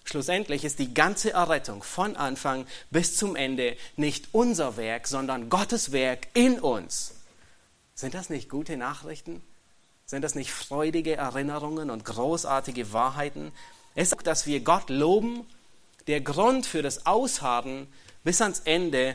[0.08, 5.92] Schlussendlich ist die ganze Errettung von Anfang bis zum Ende nicht unser Werk, sondern Gottes
[5.92, 7.12] Werk in uns.
[7.94, 9.42] Sind das nicht gute Nachrichten?
[10.06, 13.52] Sind das nicht freudige Erinnerungen und großartige Wahrheiten?
[13.94, 15.44] Es ist, dass wir Gott loben.
[16.06, 17.86] Der Grund für das Ausharren
[18.24, 19.14] bis ans Ende,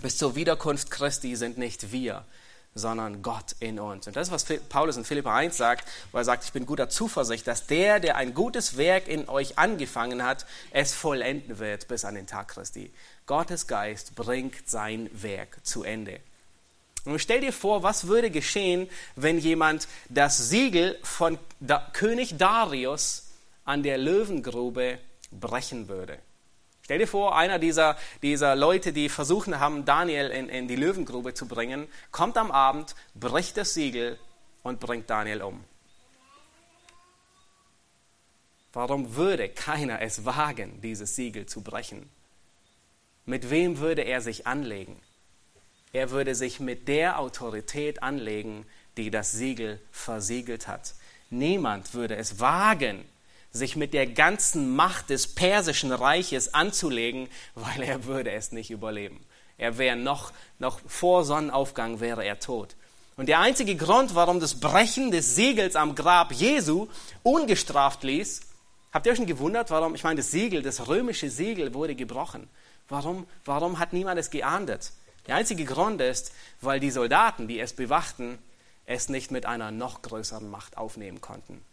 [0.00, 2.24] bis zur Wiederkunft Christi sind nicht wir,
[2.74, 4.06] sondern Gott in uns.
[4.06, 6.88] Und das ist, was Paulus in Philippa 1 sagt, wo er sagt, ich bin guter
[6.88, 12.04] Zuversicht, dass der, der ein gutes Werk in euch angefangen hat, es vollenden wird bis
[12.04, 12.92] an den Tag Christi.
[13.26, 16.20] Gottes Geist bringt sein Werk zu Ende.
[17.04, 21.38] Und stell dir vor, was würde geschehen, wenn jemand das Siegel von
[21.92, 23.28] König Darius
[23.64, 24.98] an der Löwengrube
[25.30, 26.18] brechen würde.
[26.84, 31.32] Stell dir vor, einer dieser, dieser Leute, die versuchen haben, Daniel in, in die Löwengrube
[31.32, 34.18] zu bringen, kommt am Abend, bricht das Siegel
[34.62, 35.64] und bringt Daniel um.
[38.74, 42.10] Warum würde keiner es wagen, dieses Siegel zu brechen?
[43.24, 45.00] Mit wem würde er sich anlegen?
[45.94, 48.66] Er würde sich mit der Autorität anlegen,
[48.98, 50.94] die das Siegel versiegelt hat.
[51.30, 53.06] Niemand würde es wagen,
[53.54, 59.24] sich mit der ganzen Macht des persischen Reiches anzulegen, weil er würde es nicht überleben.
[59.56, 62.74] Er wäre noch, noch vor Sonnenaufgang wäre er tot.
[63.16, 66.88] Und der einzige Grund, warum das Brechen des Siegels am Grab Jesu
[67.22, 68.40] ungestraft ließ,
[68.92, 72.48] habt ihr euch schon gewundert, warum, ich meine, das Siegel, das römische Siegel wurde gebrochen.
[72.88, 74.90] Warum, warum hat niemand es geahndet?
[75.28, 78.38] Der einzige Grund ist, weil die Soldaten, die es bewachten,
[78.84, 81.64] es nicht mit einer noch größeren Macht aufnehmen konnten.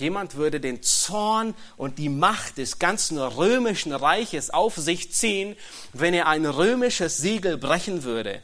[0.00, 5.56] Jemand würde den Zorn und die Macht des ganzen römischen Reiches auf sich ziehen,
[5.92, 8.42] wenn er ein römisches Siegel brechen würde.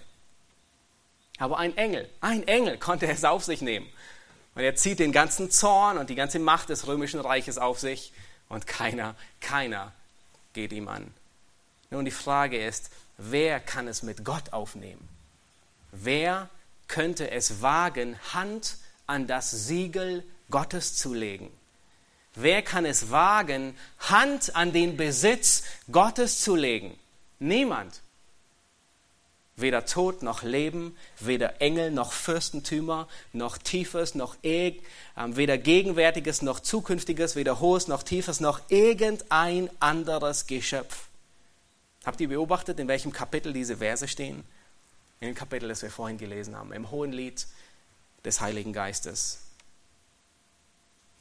[1.38, 3.86] Aber ein Engel, ein Engel konnte es auf sich nehmen.
[4.54, 8.12] Und er zieht den ganzen Zorn und die ganze Macht des römischen Reiches auf sich
[8.48, 9.92] und keiner, keiner
[10.52, 11.12] geht ihm an.
[11.90, 15.08] Nun die Frage ist, wer kann es mit Gott aufnehmen?
[15.90, 16.48] Wer
[16.88, 21.50] könnte es wagen, Hand an das Siegel Gottes zu legen?
[22.34, 26.98] Wer kann es wagen, Hand an den Besitz Gottes zu legen?
[27.38, 28.00] Niemand.
[29.56, 34.80] Weder Tod noch Leben, weder Engel noch Fürstentümer, noch Tiefes noch e
[35.14, 41.06] weder Gegenwärtiges noch Zukünftiges, weder Hohes noch Tiefes noch irgendein anderes Geschöpf.
[42.04, 44.44] Habt ihr beobachtet, in welchem Kapitel diese Verse stehen?
[45.20, 47.46] In dem Kapitel, das wir vorhin gelesen haben, im Hohen Lied
[48.24, 49.43] des Heiligen Geistes.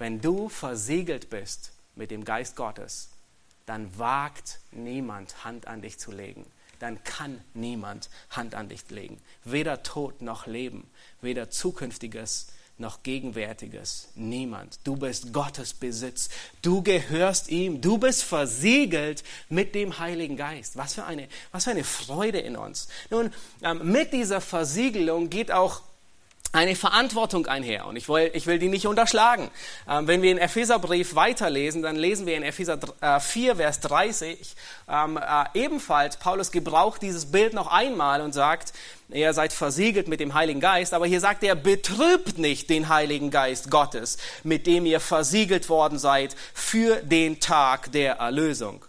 [0.04, 3.08] Wenn du versiegelt bist mit dem Geist Gottes,
[3.66, 6.46] dann wagt niemand Hand an dich zu legen.
[6.80, 9.22] Dann kann niemand Hand an dich legen.
[9.46, 10.90] Weder Tod noch Leben,
[11.22, 14.10] weder Zukünftiges noch Gegenwärtiges.
[14.16, 14.78] Niemand.
[14.84, 16.28] Du bist Gottes Besitz.
[16.62, 17.80] Du gehörst ihm.
[17.80, 20.76] Du bist versiegelt mit dem Heiligen Geist.
[20.76, 22.90] Was für eine, was für eine Freude in uns.
[23.10, 25.82] Nun, ähm, mit dieser Versiegelung geht auch
[26.54, 27.88] eine Verantwortung einher.
[27.88, 29.50] Und ich will, ich will die nicht unterschlagen.
[29.90, 32.80] Ähm, wenn wir in Epheserbrief weiterlesen, dann lesen wir in Epheser
[33.20, 34.56] 4, äh, Vers 30
[34.88, 38.74] ähm, äh, ebenfalls, Paulus gebraucht dieses Bild noch einmal und sagt,
[39.10, 43.32] ihr seid versiegelt mit dem Heiligen Geist, aber hier sagt er, betrübt nicht den Heiligen
[43.32, 48.86] Geist Gottes, mit dem ihr versiegelt worden seid für den Tag der Erlösung.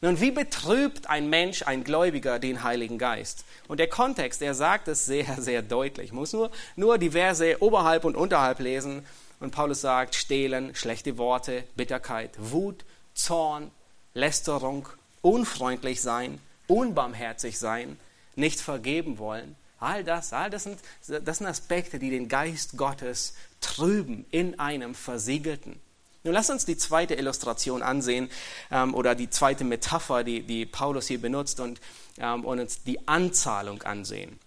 [0.00, 3.44] Nun, wie betrübt ein Mensch, ein Gläubiger, den Heiligen Geist?
[3.66, 6.06] Und der Kontext, er sagt es sehr, sehr deutlich.
[6.06, 9.04] Ich muss nur, nur die Verse oberhalb und unterhalb lesen.
[9.40, 12.84] Und Paulus sagt, stehlen, schlechte Worte, Bitterkeit, Wut,
[13.14, 13.72] Zorn,
[14.14, 14.88] Lästerung,
[15.20, 17.98] unfreundlich sein, unbarmherzig sein,
[18.36, 19.56] nicht vergeben wollen.
[19.80, 20.78] All das, all das sind,
[21.24, 25.80] das sind Aspekte, die den Geist Gottes trüben in einem Versiegelten.
[26.24, 28.28] Nun lass uns die zweite Illustration ansehen
[28.70, 31.80] ähm, oder die zweite Metapher, die, die Paulus hier benutzt und,
[32.18, 34.38] ähm, und uns die Anzahlung ansehen.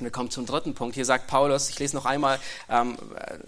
[0.00, 0.96] Wir kommen zum dritten Punkt.
[0.96, 2.98] Hier sagt Paulus, ich lese noch einmal ähm,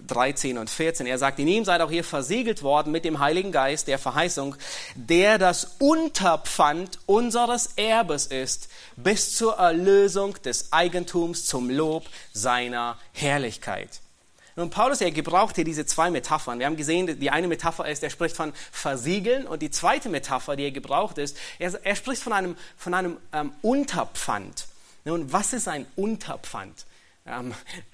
[0.06, 3.50] 13 und 14, er sagt, in ihm seid auch hier versiegelt worden mit dem Heiligen
[3.50, 4.54] Geist der Verheißung,
[4.94, 14.00] der das Unterpfand unseres Erbes ist, bis zur Erlösung des Eigentums zum Lob seiner Herrlichkeit.
[14.58, 16.58] Nun, Paulus, er gebraucht hier diese zwei Metaphern.
[16.58, 20.56] Wir haben gesehen, die eine Metapher ist, er spricht von Versiegeln und die zweite Metapher,
[20.56, 24.66] die er gebraucht ist, er, er spricht von einem, von einem ähm, Unterpfand.
[25.04, 26.86] Nun, was ist ein Unterpfand?
[27.26, 27.52] Ähm,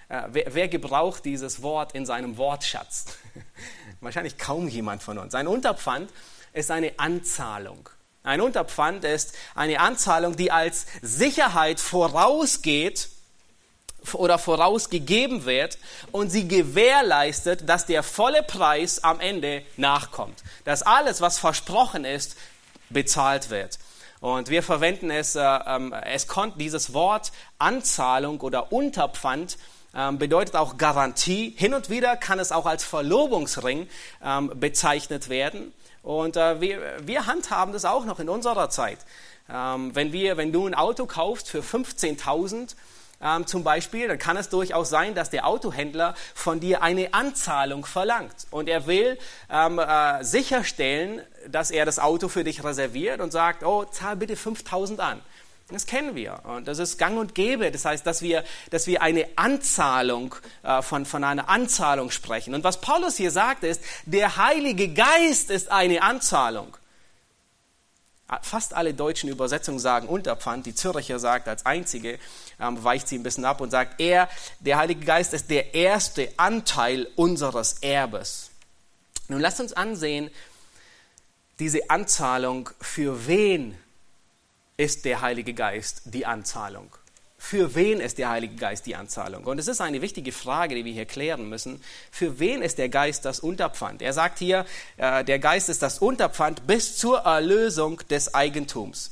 [0.08, 3.06] äh, wer, wer, gebraucht dieses Wort in seinem Wortschatz?
[4.00, 5.34] Wahrscheinlich kaum jemand von uns.
[5.34, 6.12] Ein Unterpfand
[6.52, 7.88] ist eine Anzahlung.
[8.22, 13.08] Ein Unterpfand ist eine Anzahlung, die als Sicherheit vorausgeht
[14.14, 15.78] oder vorausgegeben wird
[16.10, 20.42] und sie gewährleistet, dass der volle Preis am Ende nachkommt.
[20.64, 22.36] Dass alles, was versprochen ist,
[22.90, 23.78] bezahlt wird.
[24.20, 29.58] Und wir verwenden es, äh, ähm, es kommt dieses Wort Anzahlung oder Unterpfand
[29.94, 31.54] ähm, bedeutet auch Garantie.
[31.56, 33.88] Hin und wieder kann es auch als Verlobungsring
[34.24, 35.72] ähm, bezeichnet werden.
[36.02, 38.98] Und äh, wir, wir handhaben das auch noch in unserer Zeit.
[39.50, 42.74] Ähm, wenn, wir, wenn du ein Auto kaufst für 15.000,
[43.22, 47.84] ähm, zum Beispiel, dann kann es durchaus sein, dass der Autohändler von dir eine Anzahlung
[47.86, 48.34] verlangt.
[48.50, 49.18] Und er will
[49.50, 54.36] ähm, äh, sicherstellen, dass er das Auto für dich reserviert und sagt, oh, zahl bitte
[54.36, 55.20] 5000 an.
[55.70, 57.70] Das kennen wir und das ist gang und gäbe.
[57.70, 62.54] Das heißt, dass wir, dass wir eine Anzahlung äh, von, von einer Anzahlung sprechen.
[62.54, 66.76] Und was Paulus hier sagt ist, der Heilige Geist ist eine Anzahlung.
[68.40, 70.64] Fast alle deutschen Übersetzungen sagen Unterpfand.
[70.64, 72.18] Die Zürcher sagt als einzige,
[72.58, 74.28] ähm, weicht sie ein bisschen ab und sagt, er,
[74.60, 78.50] der Heilige Geist ist der erste Anteil unseres Erbes.
[79.28, 80.30] Nun lasst uns ansehen,
[81.58, 83.78] diese Anzahlung, für wen
[84.76, 86.90] ist der Heilige Geist die Anzahlung?
[87.44, 89.44] Für wen ist der Heilige Geist die Anzahlung?
[89.44, 91.82] Und es ist eine wichtige Frage, die wir hier klären müssen.
[92.10, 94.00] Für wen ist der Geist das Unterpfand?
[94.00, 94.64] Er sagt hier,
[94.96, 99.10] äh, der Geist ist das Unterpfand bis zur Erlösung des Eigentums.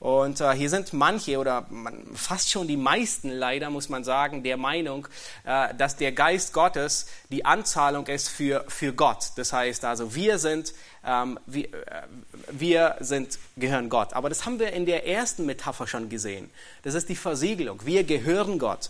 [0.00, 4.42] Und äh, hier sind manche oder man, fast schon die meisten leider, muss man sagen,
[4.42, 5.06] der Meinung,
[5.44, 9.32] äh, dass der Geist Gottes die Anzahlung ist für, für Gott.
[9.36, 10.72] Das heißt also, wir sind,
[11.04, 12.02] ähm, wir, äh,
[12.50, 14.14] wir sind, gehören Gott.
[14.14, 16.48] Aber das haben wir in der ersten Metapher schon gesehen.
[16.82, 17.84] Das ist die Versiegelung.
[17.84, 18.88] Wir gehören Gott.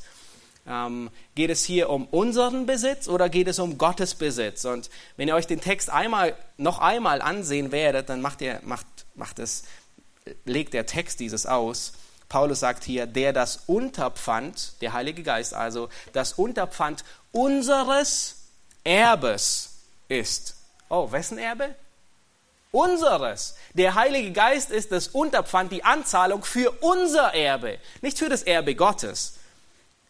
[0.64, 4.64] Ähm, geht es hier um unseren Besitz oder geht es um Gottes Besitz?
[4.64, 8.87] Und wenn ihr euch den Text einmal, noch einmal ansehen werdet, dann macht, ihr, macht,
[9.16, 9.64] macht es
[10.45, 11.93] legt der Text dieses aus.
[12.29, 18.37] Paulus sagt hier, der das Unterpfand, der Heilige Geist also, das Unterpfand unseres
[18.85, 19.71] Erbes
[20.09, 20.57] ist.
[20.89, 21.75] Oh, wessen Erbe?
[22.73, 23.57] Unseres.
[23.75, 28.77] Der Heilige Geist ist das Unterpfand, die Anzahlung für unser Erbe, nicht für das Erbe
[28.77, 29.35] Gottes.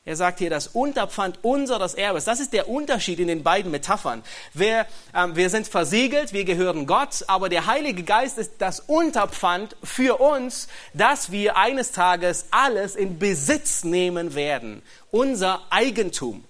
[0.07, 2.25] Er sagt hier das Unterpfand unseres Erbes.
[2.25, 4.23] Das ist der Unterschied in den beiden Metaphern.
[4.55, 9.77] Wir, ähm, wir sind versiegelt, wir gehören Gott, aber der Heilige Geist ist das Unterpfand
[9.83, 14.83] für uns, dass wir eines Tages alles in Besitz nehmen werden.
[15.11, 16.45] Unser Eigentum.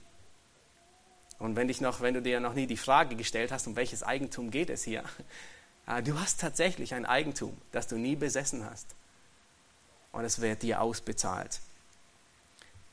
[1.40, 4.04] Und wenn, dich noch, wenn du dir noch nie die Frage gestellt hast, um welches
[4.04, 5.02] Eigentum geht es hier,
[5.88, 8.94] äh, du hast tatsächlich ein Eigentum, das du nie besessen hast.
[10.12, 11.60] Und es wird dir ausbezahlt.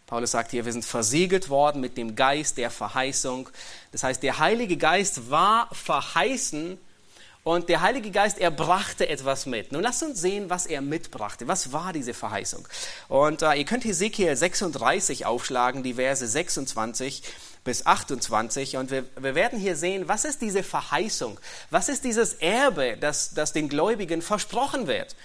[0.07, 3.49] Paulus sagt hier, wir sind versiegelt worden mit dem Geist der Verheißung.
[3.91, 6.77] Das heißt, der Heilige Geist war verheißen
[7.43, 9.73] und der Heilige Geist, er brachte etwas mit.
[9.73, 11.49] Nun lasst uns sehen, was er mitbrachte.
[11.49, 12.65] Was war diese Verheißung?
[13.09, 17.23] Und äh, ihr könnt Hesekiel 36 aufschlagen, die Verse 26
[17.65, 18.77] bis 28.
[18.77, 21.37] Und wir, wir werden hier sehen, was ist diese Verheißung?
[21.69, 25.17] Was ist dieses Erbe, das, das den Gläubigen versprochen wird?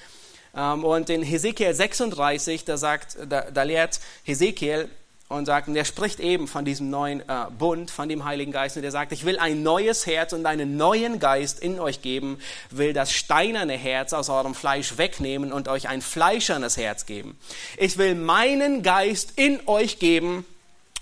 [0.54, 4.88] Ähm, und in Hesekiel 36, da, sagt, da, da lehrt Hesekiel
[5.28, 8.76] und sagt, und er spricht eben von diesem neuen äh, Bund, von dem Heiligen Geist,
[8.76, 12.38] und er sagt, ich will ein neues Herz und einen neuen Geist in euch geben,
[12.70, 17.38] will das steinerne Herz aus eurem Fleisch wegnehmen und euch ein fleischernes Herz geben.
[17.78, 20.44] Ich will meinen Geist in euch geben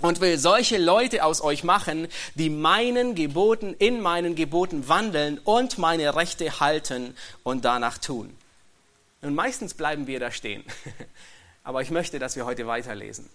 [0.01, 5.77] und will solche Leute aus euch machen, die meinen Geboten, in meinen Geboten wandeln und
[5.79, 8.35] meine Rechte halten und danach tun.
[9.23, 10.65] Und meistens bleiben wir da stehen.
[11.65, 13.29] Aber ich möchte, dass wir heute weiterlesen.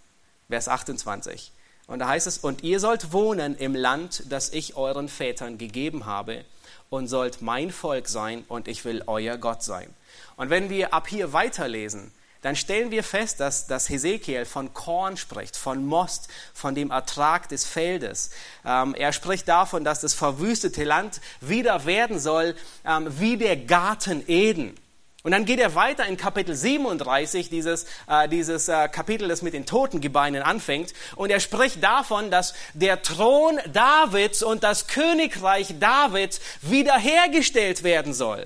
[0.50, 1.52] Vers 28.
[1.88, 6.06] Und da heißt es, und ihr sollt wohnen im Land, das ich euren Vätern gegeben
[6.06, 6.44] habe,
[6.90, 9.94] und sollt mein Volk sein, und ich will euer Gott sein.
[10.38, 15.18] Und wenn wir ab hier weiterlesen, dann stellen wir fest, dass, dass Hesekiel von Korn
[15.18, 18.30] spricht, von Most, von dem Ertrag des Feldes.
[18.64, 24.24] Ähm, er spricht davon, dass das verwüstete Land wieder werden soll ähm, wie der Garten
[24.28, 24.78] Eden.
[25.26, 29.56] Und dann geht er weiter in Kapitel 37, dieses, äh, dieses äh, Kapitel, das mit
[29.56, 30.94] den Totengebeinen anfängt.
[31.16, 38.46] Und er spricht davon, dass der Thron Davids und das Königreich Davids wiederhergestellt werden soll.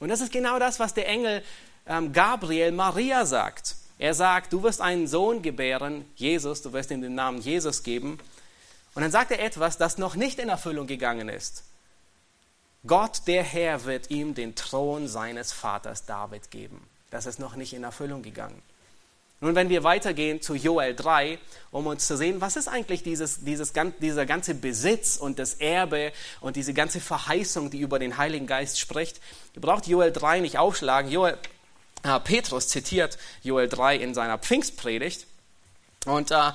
[0.00, 1.42] Und das ist genau das, was der Engel
[1.86, 3.74] ähm, Gabriel Maria sagt.
[3.98, 8.18] Er sagt, du wirst einen Sohn gebären, Jesus, du wirst ihm den Namen Jesus geben.
[8.94, 11.64] Und dann sagt er etwas, das noch nicht in Erfüllung gegangen ist.
[12.86, 16.86] Gott, der Herr, wird ihm den Thron seines Vaters David geben.
[17.10, 18.60] Das ist noch nicht in Erfüllung gegangen.
[19.40, 21.38] Nun, wenn wir weitergehen zu Joel 3,
[21.70, 26.12] um uns zu sehen, was ist eigentlich dieses, dieses, dieser ganze Besitz und das Erbe
[26.40, 29.20] und diese ganze Verheißung, die über den Heiligen Geist spricht.
[29.54, 31.10] Ihr braucht Joel 3 nicht aufschlagen.
[31.10, 31.36] Joel,
[32.04, 35.26] äh, Petrus zitiert Joel 3 in seiner Pfingstpredigt.
[36.04, 36.52] Und äh,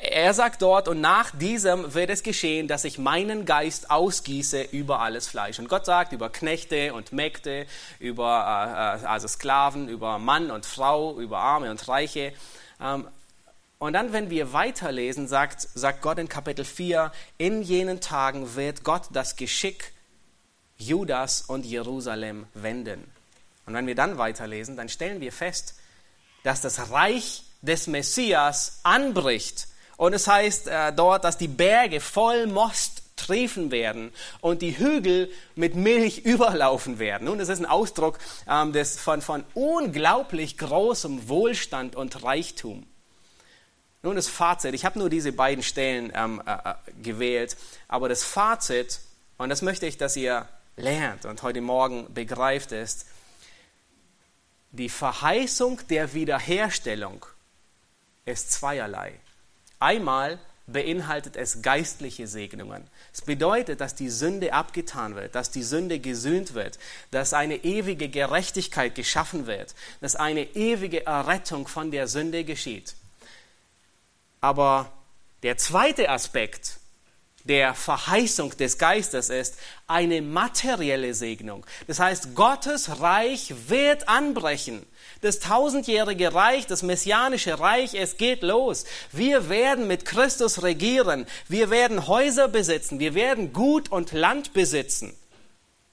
[0.00, 5.00] er sagt dort, und nach diesem wird es geschehen, dass ich meinen Geist ausgieße über
[5.00, 5.58] alles Fleisch.
[5.58, 7.66] Und Gott sagt über Knechte und Mägde,
[7.98, 12.32] über äh, äh, also Sklaven, über Mann und Frau, über Arme und Reiche.
[12.80, 13.06] Ähm,
[13.78, 18.84] und dann, wenn wir weiterlesen, sagt, sagt Gott in Kapitel 4, in jenen Tagen wird
[18.84, 19.92] Gott das Geschick
[20.78, 23.04] Judas und Jerusalem wenden.
[23.66, 25.74] Und wenn wir dann weiterlesen, dann stellen wir fest,
[26.44, 29.68] dass das Reich des Messias anbricht.
[29.96, 35.30] Und es heißt äh, dort, dass die Berge voll Most triefen werden und die Hügel
[35.54, 37.24] mit Milch überlaufen werden.
[37.24, 42.86] Nun, das ist ein Ausdruck ähm, des, von, von unglaublich großem Wohlstand und Reichtum.
[44.02, 47.56] Nun, das Fazit, ich habe nur diese beiden Stellen ähm, äh, äh, gewählt,
[47.88, 49.00] aber das Fazit,
[49.38, 53.06] und das möchte ich, dass ihr lernt und heute Morgen begreift, ist,
[54.70, 57.24] die Verheißung der Wiederherstellung
[58.26, 59.14] ist zweierlei.
[59.78, 62.88] Einmal beinhaltet es geistliche Segnungen.
[63.12, 66.78] Es bedeutet, dass die Sünde abgetan wird, dass die Sünde gesühnt wird,
[67.12, 72.94] dass eine ewige Gerechtigkeit geschaffen wird, dass eine ewige Errettung von der Sünde geschieht.
[74.40, 74.92] Aber
[75.44, 76.78] der zweite Aspekt
[77.44, 81.64] der Verheißung des Geistes ist eine materielle Segnung.
[81.86, 84.84] Das heißt, Gottes Reich wird anbrechen.
[85.22, 88.84] Das tausendjährige Reich, das messianische Reich, es geht los.
[89.12, 91.26] Wir werden mit Christus regieren.
[91.48, 92.98] Wir werden Häuser besitzen.
[92.98, 95.14] Wir werden Gut und Land besitzen.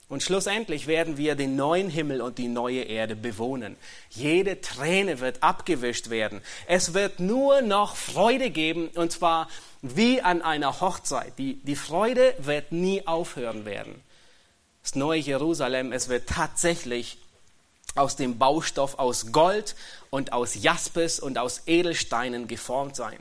[0.08, 3.76] Und schlussendlich werden wir den neuen Himmel und die neue Erde bewohnen.
[4.10, 6.42] Jede Träne wird abgewischt werden.
[6.66, 9.48] Es wird nur noch Freude geben, und zwar
[9.80, 11.32] wie an einer Hochzeit.
[11.38, 14.02] Die, die Freude wird nie aufhören werden.
[14.82, 17.16] Das neue Jerusalem, es wird tatsächlich
[17.94, 19.74] aus dem Baustoff aus Gold
[20.10, 23.18] und aus Jaspis und aus Edelsteinen geformt sein.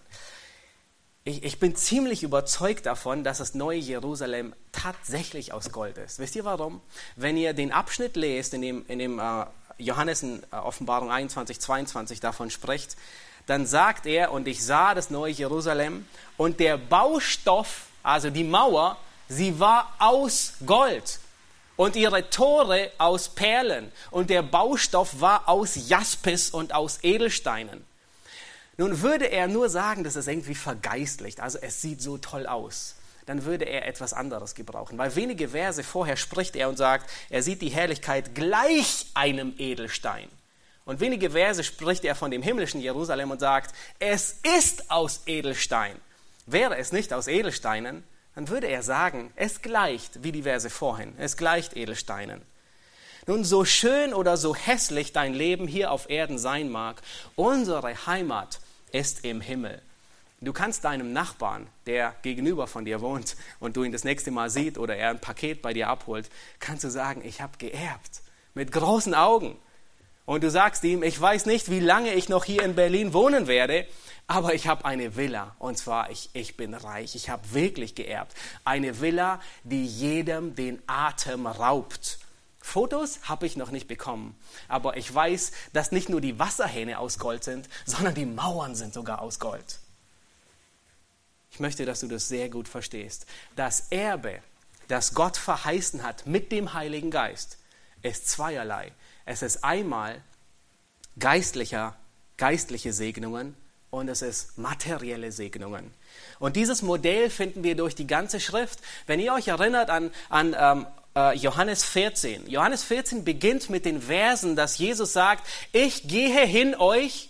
[1.25, 6.19] Ich, ich, bin ziemlich überzeugt davon, dass das neue Jerusalem tatsächlich aus Gold ist.
[6.19, 6.81] Wisst ihr warum?
[7.15, 9.45] Wenn ihr den Abschnitt lest, in dem, in dem äh,
[9.77, 12.97] Johannes in äh, Offenbarung 21, 22 davon spricht,
[13.45, 16.05] dann sagt er, und ich sah das neue Jerusalem,
[16.35, 18.97] und der Baustoff, also die Mauer,
[19.29, 21.19] sie war aus Gold
[21.83, 27.85] und ihre Tore aus Perlen und der Baustoff war aus Jaspis und aus Edelsteinen.
[28.77, 32.95] Nun würde er nur sagen, dass es irgendwie vergeistlicht, also es sieht so toll aus.
[33.25, 37.43] Dann würde er etwas anderes gebrauchen, weil wenige Verse vorher spricht er und sagt, er
[37.43, 40.29] sieht die Herrlichkeit gleich einem Edelstein.
[40.85, 45.97] Und wenige Verse spricht er von dem himmlischen Jerusalem und sagt, es ist aus Edelstein.
[46.45, 48.05] Wäre es nicht aus Edelsteinen,
[48.35, 52.41] dann würde er sagen, es gleicht, wie die Verse vorhin, es gleicht Edelsteinen.
[53.25, 57.01] Nun, so schön oder so hässlich dein Leben hier auf Erden sein mag,
[57.35, 58.59] unsere Heimat
[58.91, 59.81] ist im Himmel.
[60.41, 64.49] Du kannst deinem Nachbarn, der gegenüber von dir wohnt und du ihn das nächste Mal
[64.49, 66.29] siehst oder er ein Paket bei dir abholt,
[66.59, 68.21] kannst du sagen, ich habe geerbt.
[68.53, 69.57] Mit großen Augen.
[70.25, 73.47] Und du sagst ihm, ich weiß nicht, wie lange ich noch hier in Berlin wohnen
[73.47, 73.85] werde,
[74.25, 78.33] aber ich habe eine Villa und zwar ich, ich bin reich, ich habe wirklich geerbt.
[78.63, 82.19] Eine Villa, die jedem den Atem raubt.
[82.59, 87.19] Fotos habe ich noch nicht bekommen, aber ich weiß, dass nicht nur die Wasserhähne aus
[87.19, 89.79] Gold sind, sondern die Mauern sind sogar aus Gold.
[91.51, 93.25] Ich möchte, dass du das sehr gut verstehst.
[93.57, 94.41] Das Erbe,
[94.87, 97.57] das Gott verheißen hat mit dem Heiligen Geist,
[98.01, 98.93] ist zweierlei.
[99.25, 100.21] Es ist einmal
[101.17, 101.95] geistlicher,
[102.37, 103.55] geistliche Segnungen
[103.89, 105.93] und es ist materielle Segnungen.
[106.39, 108.79] Und dieses Modell finden wir durch die ganze Schrift.
[109.05, 112.49] Wenn ihr euch erinnert an, an ähm, äh, Johannes 14.
[112.49, 117.29] Johannes 14 beginnt mit den Versen, dass Jesus sagt, ich gehe hin, euch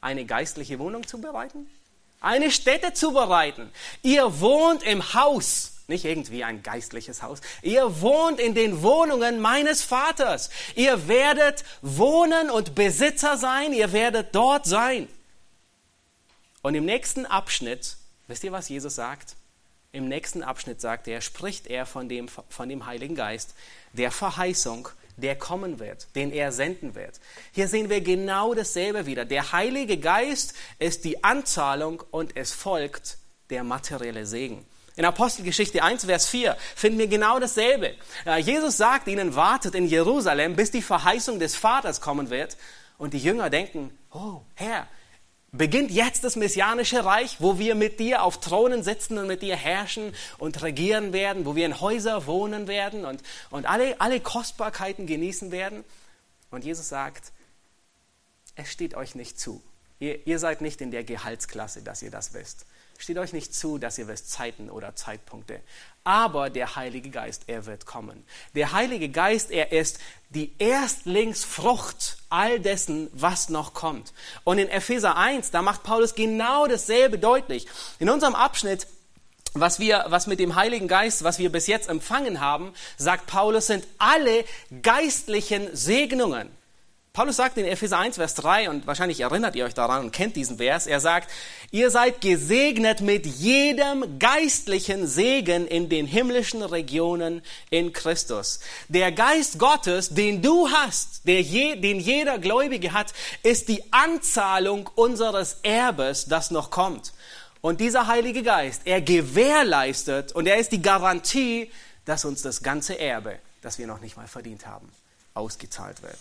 [0.00, 1.68] eine geistliche Wohnung zu bereiten,
[2.20, 3.70] eine Stätte zu bereiten.
[4.02, 7.40] Ihr wohnt im Haus, nicht irgendwie ein geistliches Haus.
[7.62, 10.50] Ihr wohnt in den Wohnungen meines Vaters.
[10.74, 13.72] Ihr werdet wohnen und Besitzer sein.
[13.72, 15.08] Ihr werdet dort sein.
[16.62, 19.36] Und im nächsten Abschnitt, wisst ihr, was Jesus sagt?
[19.92, 23.54] Im nächsten Abschnitt sagt er, spricht er von dem, von dem Heiligen Geist,
[23.92, 27.20] der Verheißung, der kommen wird, den er senden wird.
[27.52, 29.24] Hier sehen wir genau dasselbe wieder.
[29.24, 33.18] Der Heilige Geist ist die Anzahlung und es folgt
[33.48, 34.66] der materielle Segen.
[34.96, 37.94] In Apostelgeschichte 1, Vers 4 finden wir genau dasselbe.
[38.38, 42.56] Jesus sagt ihnen, wartet in Jerusalem, bis die Verheißung des Vaters kommen wird.
[42.96, 44.88] Und die Jünger denken, oh Herr,
[45.52, 49.54] beginnt jetzt das messianische Reich, wo wir mit dir auf Thronen sitzen und mit dir
[49.54, 55.06] herrschen und regieren werden, wo wir in Häuser wohnen werden und, und alle, alle Kostbarkeiten
[55.06, 55.84] genießen werden.
[56.50, 57.32] Und Jesus sagt,
[58.54, 59.62] es steht euch nicht zu.
[59.98, 62.64] Ihr, ihr seid nicht in der Gehaltsklasse, dass ihr das wisst.
[62.98, 65.60] Steht euch nicht zu, dass ihr wisst Zeiten oder Zeitpunkte.
[66.04, 68.24] Aber der Heilige Geist, er wird kommen.
[68.54, 69.98] Der Heilige Geist, er ist
[70.30, 74.12] die Erstlingsfrucht all dessen, was noch kommt.
[74.44, 77.66] Und in Epheser 1, da macht Paulus genau dasselbe deutlich.
[77.98, 78.86] In unserem Abschnitt
[79.60, 83.68] was wir, was mit dem Heiligen Geist, was wir bis jetzt empfangen haben, sagt Paulus,
[83.68, 84.44] sind alle
[84.82, 86.50] geistlichen Segnungen.
[87.16, 90.36] Paulus sagt in Epheser 1, Vers 3, und wahrscheinlich erinnert ihr euch daran und kennt
[90.36, 91.30] diesen Vers, er sagt,
[91.70, 97.40] ihr seid gesegnet mit jedem geistlichen Segen in den himmlischen Regionen
[97.70, 98.60] in Christus.
[98.88, 104.90] Der Geist Gottes, den du hast, der je, den jeder Gläubige hat, ist die Anzahlung
[104.94, 107.14] unseres Erbes, das noch kommt.
[107.62, 111.72] Und dieser Heilige Geist, er gewährleistet und er ist die Garantie,
[112.04, 114.92] dass uns das ganze Erbe, das wir noch nicht mal verdient haben,
[115.32, 116.18] ausgezahlt wird.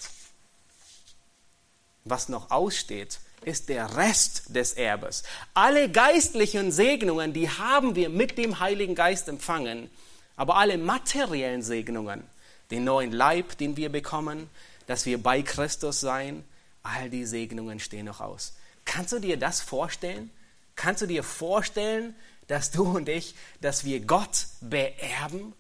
[2.06, 5.24] Was noch aussteht, ist der Rest des Erbes.
[5.54, 9.90] Alle geistlichen Segnungen, die haben wir mit dem Heiligen Geist empfangen,
[10.36, 12.24] aber alle materiellen Segnungen,
[12.72, 14.50] den neuen Leib, den wir bekommen,
[14.88, 16.44] dass wir bei Christus sein,
[16.84, 18.54] all die Segnungen stehen noch aus.
[18.86, 20.30] Kannst du dir das vorstellen?
[20.76, 22.16] Kannst du dir vorstellen,
[22.48, 25.54] dass du und ich, dass wir Gott beerben?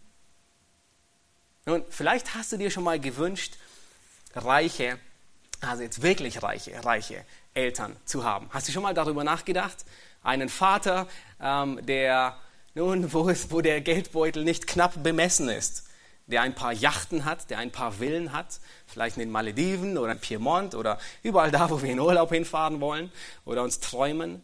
[1.65, 3.55] Nun, vielleicht hast du dir schon mal gewünscht,
[4.35, 4.99] reiche,
[5.65, 8.49] also jetzt wirklich reiche, reiche Eltern zu haben.
[8.51, 9.85] Hast du schon mal darüber nachgedacht?
[10.23, 11.07] Einen Vater,
[11.39, 12.37] ähm, der
[12.73, 15.87] nun, wo, es, wo der Geldbeutel nicht knapp bemessen ist,
[16.27, 20.11] der ein paar Yachten hat, der ein paar Villen hat, vielleicht in den Malediven oder
[20.11, 23.11] in Piemont oder überall da, wo wir in Urlaub hinfahren wollen
[23.45, 24.41] oder uns träumen.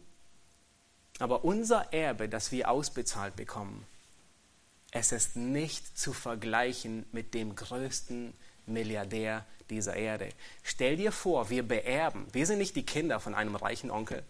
[1.18, 3.86] Aber unser Erbe, das wir ausbezahlt bekommen,
[4.92, 8.34] es ist nicht zu vergleichen mit dem größten
[8.66, 10.28] Milliardär dieser Erde.
[10.62, 14.22] Stell dir vor, wir beerben, wir sind nicht die Kinder von einem reichen Onkel,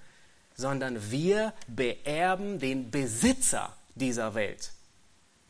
[0.55, 4.73] sondern wir beerben den Besitzer dieser Welt.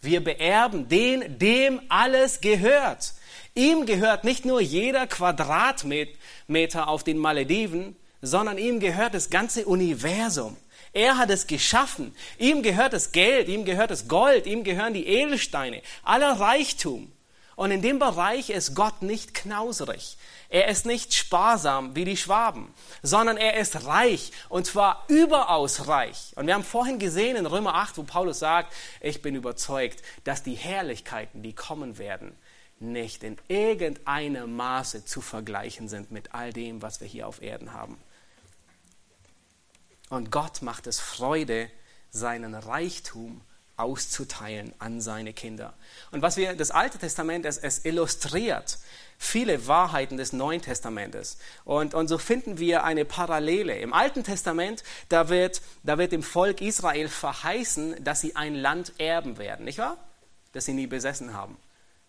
[0.01, 3.15] Wir beerben den, dem alles gehört.
[3.55, 10.57] Ihm gehört nicht nur jeder Quadratmeter auf den Malediven, sondern ihm gehört das ganze Universum.
[10.93, 12.15] Er hat es geschaffen.
[12.39, 17.13] Ihm gehört das Geld, ihm gehört das Gold, ihm gehören die Edelsteine, aller Reichtum.
[17.55, 20.17] Und in dem Bereich ist Gott nicht knauserig.
[20.49, 22.73] Er ist nicht sparsam wie die Schwaben,
[23.03, 26.33] sondern er ist reich und zwar überaus reich.
[26.37, 30.43] Und wir haben vorhin gesehen in Römer 8, wo Paulus sagt, ich bin überzeugt, dass
[30.43, 32.37] die Herrlichkeiten, die kommen werden,
[32.81, 37.73] nicht in irgendeinem Maße zu vergleichen sind mit all dem, was wir hier auf Erden
[37.73, 37.99] haben.
[40.11, 41.71] Und Gott macht es Freude,
[42.11, 43.41] seinen Reichtum
[43.83, 45.75] auszuteilen an seine Kinder.
[46.11, 48.79] Und was wir, das Alte Testament, es, es illustriert
[49.23, 51.39] viele Wahrheiten des Neuen Testamentes.
[51.65, 53.79] Und, und so finden wir eine Parallele.
[53.79, 58.95] Im Alten Testament, da wird, da wird dem Volk Israel verheißen, dass sie ein Land
[58.99, 59.97] erben werden, nicht wahr?
[60.53, 61.57] Das sie nie besessen haben.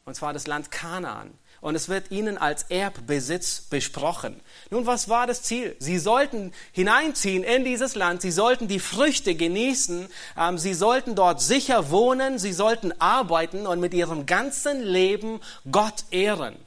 [0.05, 1.31] Und zwar das Land Kanaan
[1.63, 4.41] und es wird ihnen als Erbbesitz besprochen.
[4.69, 5.77] Nun, was war das Ziel?
[5.79, 11.41] Sie sollten hineinziehen in dieses Land, sie sollten die Früchte genießen, ähm, sie sollten dort
[11.41, 15.39] sicher wohnen, sie sollten arbeiten und mit ihrem ganzen Leben
[15.71, 16.57] Gott ehren.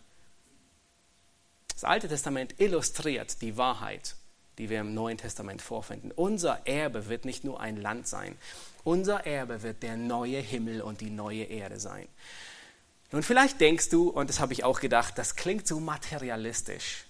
[1.74, 4.16] Das Alte Testament illustriert die Wahrheit,
[4.56, 6.10] die wir im Neuen Testament vorfinden.
[6.10, 8.38] Unser Erbe wird nicht nur ein Land sein,
[8.82, 12.08] unser Erbe wird der neue Himmel und die neue Erde sein.
[13.16, 17.06] Nun, vielleicht denkst du, und das habe ich auch gedacht, das klingt so materialistisch.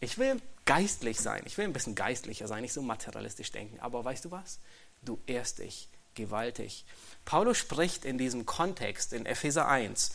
[0.00, 3.78] Ich will geistlich sein, ich will ein bisschen geistlicher sein, nicht so materialistisch denken.
[3.80, 4.58] Aber weißt du was?
[5.02, 6.86] Du ehrst dich gewaltig.
[7.26, 10.12] Paulus spricht in diesem Kontext in Epheser 1,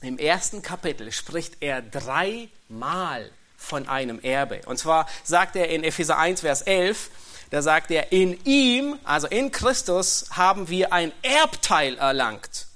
[0.00, 4.62] im ersten Kapitel spricht er dreimal von einem Erbe.
[4.66, 7.10] Und zwar sagt er in Epheser 1, Vers 11,
[7.50, 12.71] da sagt er, in ihm, also in Christus, haben wir ein Erbteil erlangt.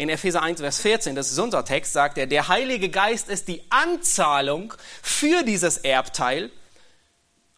[0.00, 3.48] In Epheser 1, Vers 14, das ist unser Text, sagt er, der Heilige Geist ist
[3.48, 4.72] die Anzahlung
[5.02, 6.52] für dieses Erbteil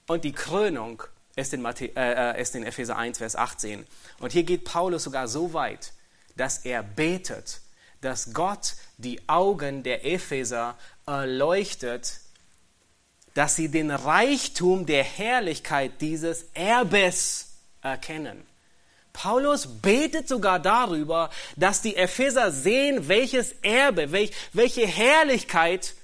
[0.07, 1.03] und die Krönung
[1.37, 3.87] ist in, Mathe, äh, äh ist in Epheser 1, Vers 18.
[4.21, 5.93] Und hier geht Paulus sogar so weit,
[6.35, 7.61] dass er betet,
[8.01, 12.21] dass Gott die Augen der Epheser erleuchtet,
[13.35, 17.49] dass sie den Reichtum der Herrlichkeit dieses Erbes
[17.83, 18.50] erkennen.
[19.13, 25.95] Paulus betet sogar darüber, dass die Epheser sehen, welches Erbe, welch, welche Herrlichkeit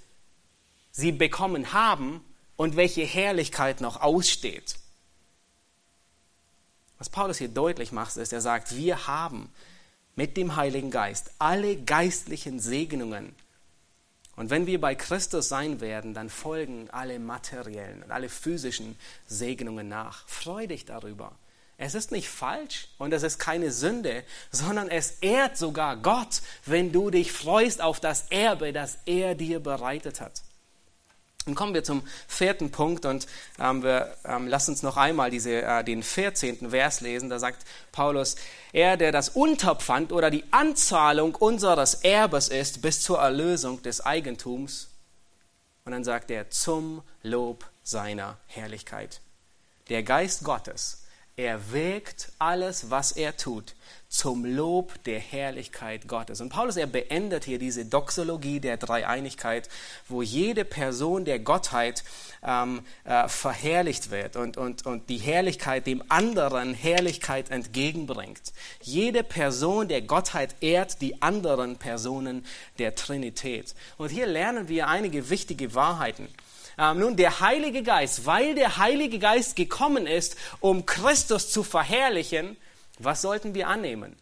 [0.91, 2.25] sie bekommen haben
[2.57, 4.77] und welche Herrlichkeit noch aussteht.
[6.99, 9.53] Was Paulus hier deutlich macht, ist, er sagt, wir haben
[10.15, 13.35] mit dem Heiligen Geist alle geistlichen Segnungen.
[14.35, 19.89] Und wenn wir bei Christus sein werden, dann folgen alle materiellen und alle physischen Segnungen
[19.89, 20.27] nach.
[20.27, 21.33] Freu dich darüber.
[21.79, 26.91] Es ist nicht falsch und es ist keine Sünde, sondern es ehrt sogar Gott, wenn
[26.91, 30.43] du dich freust auf das Erbe, das er dir bereitet hat.
[31.45, 33.29] Und kommen wir zum vierten Punkt und
[33.61, 36.71] ähm, wir ähm, lassen uns noch einmal diese, äh, den 14.
[36.71, 37.31] Vers lesen.
[37.31, 38.35] Da sagt Paulus,
[38.73, 44.89] er, der das Unterpfand oder die Anzahlung unseres Erbes ist bis zur Erlösung des Eigentums.
[45.85, 49.21] Und dann sagt er, zum Lob seiner Herrlichkeit.
[49.89, 51.06] Der Geist Gottes
[51.37, 53.75] er wirkt alles, was er tut,
[54.09, 56.41] zum Lob der Herrlichkeit Gottes.
[56.41, 59.69] Und Paulus, er beendet hier diese Doxologie der Dreieinigkeit,
[60.09, 62.05] wo jede Person der Gottheit
[62.43, 68.55] ähm, äh, verherrlicht wird und, und, und die Herrlichkeit dem anderen Herrlichkeit entgegenbringt.
[68.81, 72.47] Jede Person der Gottheit ehrt die anderen Personen
[72.79, 73.75] der Trinität.
[73.99, 76.29] Und hier lernen wir einige wichtige Wahrheiten.
[76.79, 82.57] Ähm, nun, der Heilige Geist, weil der Heilige Geist gekommen ist, um Christus zu verherrlichen,
[82.99, 84.17] was sollten wir annehmen?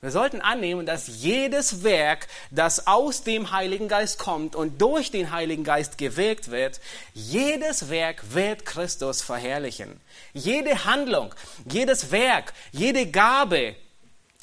[0.00, 5.32] Wir sollten annehmen, dass jedes Werk, das aus dem Heiligen Geist kommt und durch den
[5.32, 6.80] Heiligen Geist gewirkt wird,
[7.14, 10.00] jedes Werk wird Christus verherrlichen.
[10.34, 11.34] Jede Handlung,
[11.68, 13.74] jedes Werk, jede Gabe,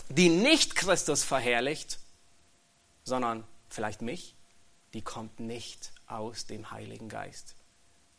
[0.10, 2.00] die nicht Christus verherrlicht,
[3.06, 4.36] sondern vielleicht mich,
[4.94, 7.55] die kommt nicht aus dem Heiligen Geist.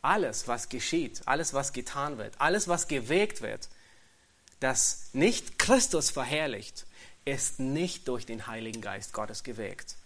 [0.06, 3.68] Alles, was geschieht, alles, was getan wird, alles, was gewirkt wird,
[4.60, 6.86] das nicht Christus verherrlicht,
[7.24, 9.96] ist nicht durch den Heiligen Geist Gottes gewirkt.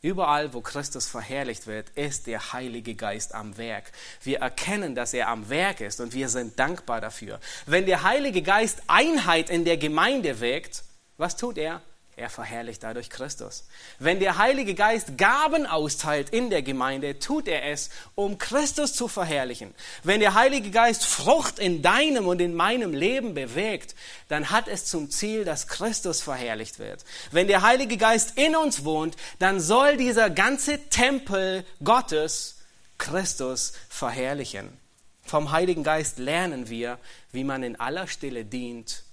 [0.00, 3.92] Überall, wo Christus verherrlicht wird, ist der Heilige Geist am Werk.
[4.22, 7.38] Wir erkennen, dass er am Werk ist und wir sind dankbar dafür.
[7.66, 10.84] Wenn der Heilige Geist Einheit in der Gemeinde wirkt,
[11.18, 11.82] was tut er?
[12.16, 13.64] Er verherrlicht dadurch Christus.
[13.98, 19.08] Wenn der Heilige Geist Gaben austeilt in der Gemeinde, tut er es, um Christus zu
[19.08, 19.74] verherrlichen.
[20.02, 23.94] Wenn der Heilige Geist Frucht in deinem und in meinem Leben bewegt,
[24.28, 27.04] dann hat es zum Ziel, dass Christus verherrlicht wird.
[27.30, 32.56] Wenn der Heilige Geist in uns wohnt, dann soll dieser ganze Tempel Gottes
[32.98, 34.68] Christus verherrlichen.
[35.22, 36.98] Vom Heiligen Geist lernen wir,
[37.32, 39.04] wie man in aller Stille dient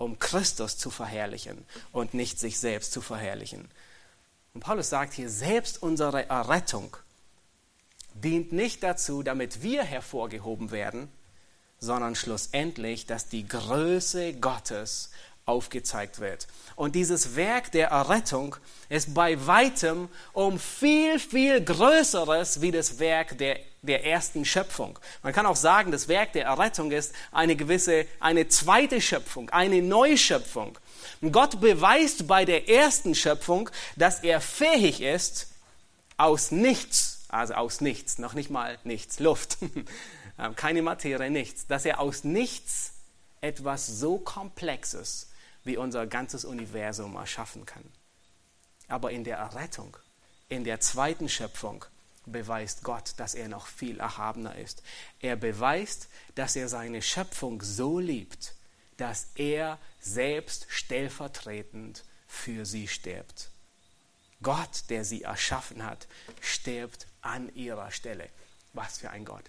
[0.00, 3.68] um Christus zu verherrlichen und nicht sich selbst zu verherrlichen.
[4.54, 6.96] Und Paulus sagt hier, selbst unsere Errettung
[8.14, 11.08] dient nicht dazu, damit wir hervorgehoben werden,
[11.80, 15.10] sondern schlussendlich, dass die Größe Gottes
[15.50, 16.46] aufgezeigt wird.
[16.76, 18.56] Und dieses Werk der Errettung
[18.88, 24.98] ist bei weitem um viel, viel größeres wie das Werk der, der ersten Schöpfung.
[25.22, 29.82] Man kann auch sagen, das Werk der Errettung ist eine gewisse, eine zweite Schöpfung, eine
[29.82, 30.78] Neuschöpfung.
[31.32, 35.48] Gott beweist bei der ersten Schöpfung, dass er fähig ist,
[36.16, 39.58] aus nichts, also aus nichts, noch nicht mal nichts, Luft,
[40.56, 42.92] keine Materie, nichts, dass er aus nichts
[43.40, 45.29] etwas so Komplexes
[45.64, 47.84] wie unser ganzes Universum erschaffen kann.
[48.88, 49.96] Aber in der Errettung,
[50.48, 51.84] in der zweiten Schöpfung,
[52.26, 54.82] beweist Gott, dass er noch viel erhabener ist.
[55.20, 58.54] Er beweist, dass er seine Schöpfung so liebt,
[58.96, 63.50] dass er selbst stellvertretend für sie stirbt.
[64.42, 66.06] Gott, der sie erschaffen hat,
[66.40, 68.28] stirbt an ihrer Stelle.
[68.72, 69.44] Was für ein Gott.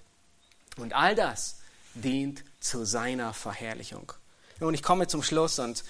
[0.78, 1.60] Und all das
[1.94, 4.14] dient zu seiner Verherrlichung.
[4.62, 5.84] Und ich komme zum Schluss und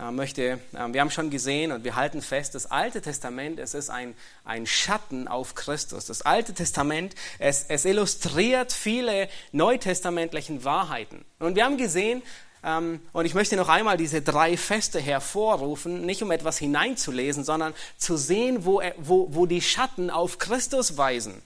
[0.00, 0.58] äh, möchte, äh,
[0.88, 4.14] wir haben schon gesehen und wir halten fest, das Alte Testament, es ist ein,
[4.44, 6.06] ein Schatten auf Christus.
[6.06, 11.24] Das Alte Testament, es, es illustriert viele neutestamentlichen Wahrheiten.
[11.38, 12.20] Und wir haben gesehen,
[12.64, 17.74] ähm, und ich möchte noch einmal diese drei Feste hervorrufen, nicht um etwas hineinzulesen, sondern
[17.96, 21.40] zu sehen, wo, wo, wo die Schatten auf Christus weisen.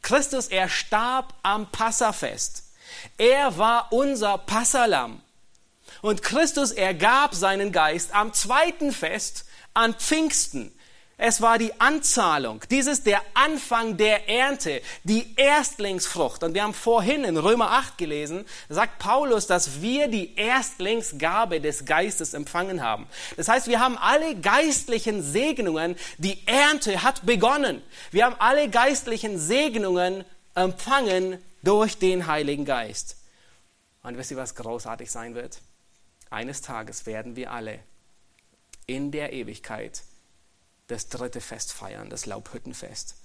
[0.00, 2.62] Christus, er starb am Passafest.
[3.18, 5.20] Er war unser Passalam.
[6.02, 9.44] Und Christus ergab seinen Geist am zweiten Fest
[9.74, 10.72] an Pfingsten.
[11.22, 12.62] Es war die Anzahlung.
[12.70, 16.42] Dies ist der Anfang der Ernte, die Erstlingsfrucht.
[16.42, 21.84] Und wir haben vorhin in Römer 8 gelesen, sagt Paulus, dass wir die Erstlingsgabe des
[21.84, 23.06] Geistes empfangen haben.
[23.36, 27.82] Das heißt, wir haben alle geistlichen Segnungen, die Ernte hat begonnen.
[28.12, 30.24] Wir haben alle geistlichen Segnungen
[30.54, 33.16] empfangen durch den Heiligen Geist.
[34.02, 35.60] Und wisst ihr, was großartig sein wird?
[36.30, 37.80] Eines Tages werden wir alle
[38.86, 40.02] in der Ewigkeit
[40.86, 43.16] das dritte Fest feiern, das Laubhüttenfest.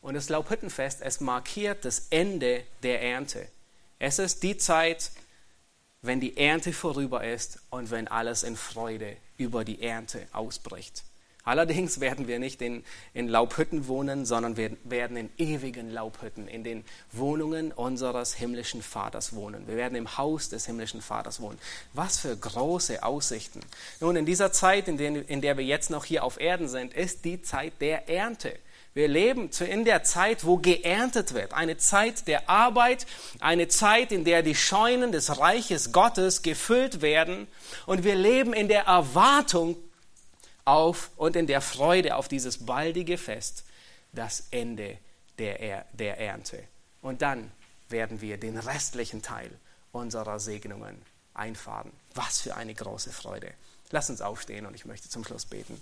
[0.00, 3.48] Und das Laubhüttenfest, es markiert das Ende der Ernte.
[3.98, 5.12] Es ist die Zeit,
[6.02, 11.04] wenn die Ernte vorüber ist und wenn alles in Freude über die Ernte ausbricht.
[11.44, 12.84] Allerdings werden wir nicht in,
[13.14, 19.34] in Laubhütten wohnen, sondern wir werden in ewigen Laubhütten, in den Wohnungen unseres himmlischen Vaters
[19.34, 19.66] wohnen.
[19.66, 21.58] Wir werden im Haus des himmlischen Vaters wohnen.
[21.94, 23.60] Was für große Aussichten.
[24.00, 26.94] Nun, in dieser Zeit, in, den, in der wir jetzt noch hier auf Erden sind,
[26.94, 28.56] ist die Zeit der Ernte.
[28.94, 31.54] Wir leben in der Zeit, wo geerntet wird.
[31.54, 33.06] Eine Zeit der Arbeit,
[33.40, 37.48] eine Zeit, in der die Scheunen des Reiches Gottes gefüllt werden.
[37.86, 39.76] Und wir leben in der Erwartung
[40.64, 43.64] auf und in der Freude auf dieses baldige Fest,
[44.12, 44.98] das Ende
[45.38, 46.62] der, er der Ernte.
[47.00, 47.50] Und dann
[47.88, 49.50] werden wir den restlichen Teil
[49.92, 51.02] unserer Segnungen
[51.34, 51.92] einfahren.
[52.14, 53.52] Was für eine große Freude.
[53.90, 55.80] Lass uns aufstehen und ich möchte zum Schluss beten.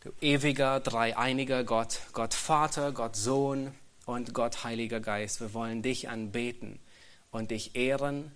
[0.00, 3.74] Du ewiger, dreieiniger Gott, Gott Vater, Gott Sohn,
[4.06, 6.78] und Gott, Heiliger Geist, wir wollen dich anbeten
[7.30, 8.32] und dich ehren,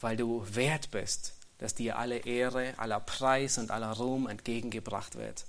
[0.00, 5.46] weil du wert bist, dass dir alle Ehre, aller Preis und aller Ruhm entgegengebracht wird.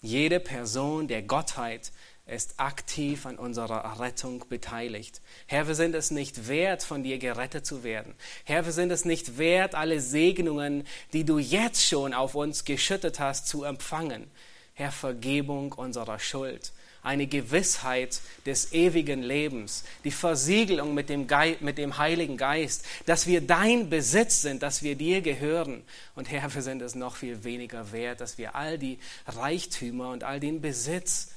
[0.00, 1.90] Jede Person der Gottheit
[2.26, 5.22] ist aktiv an unserer Rettung beteiligt.
[5.46, 8.14] Herr, wir sind es nicht wert, von dir gerettet zu werden.
[8.44, 13.20] Herr, wir sind es nicht wert, alle Segnungen, die du jetzt schon auf uns geschüttet
[13.20, 14.28] hast, zu empfangen.
[14.74, 16.72] Herr, Vergebung unserer Schuld,
[17.06, 23.26] eine Gewissheit des ewigen Lebens, die Versiegelung mit dem, Ge mit dem Heiligen Geist, dass
[23.26, 25.82] wir dein Besitz sind, dass wir dir gehören.
[26.14, 30.24] Und Herr, wir sind es noch viel weniger wert, dass wir all die Reichtümer und
[30.24, 31.32] all den Besitz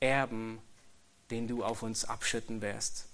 [0.00, 0.58] erben,
[1.30, 3.07] den du auf uns abschütten wirst.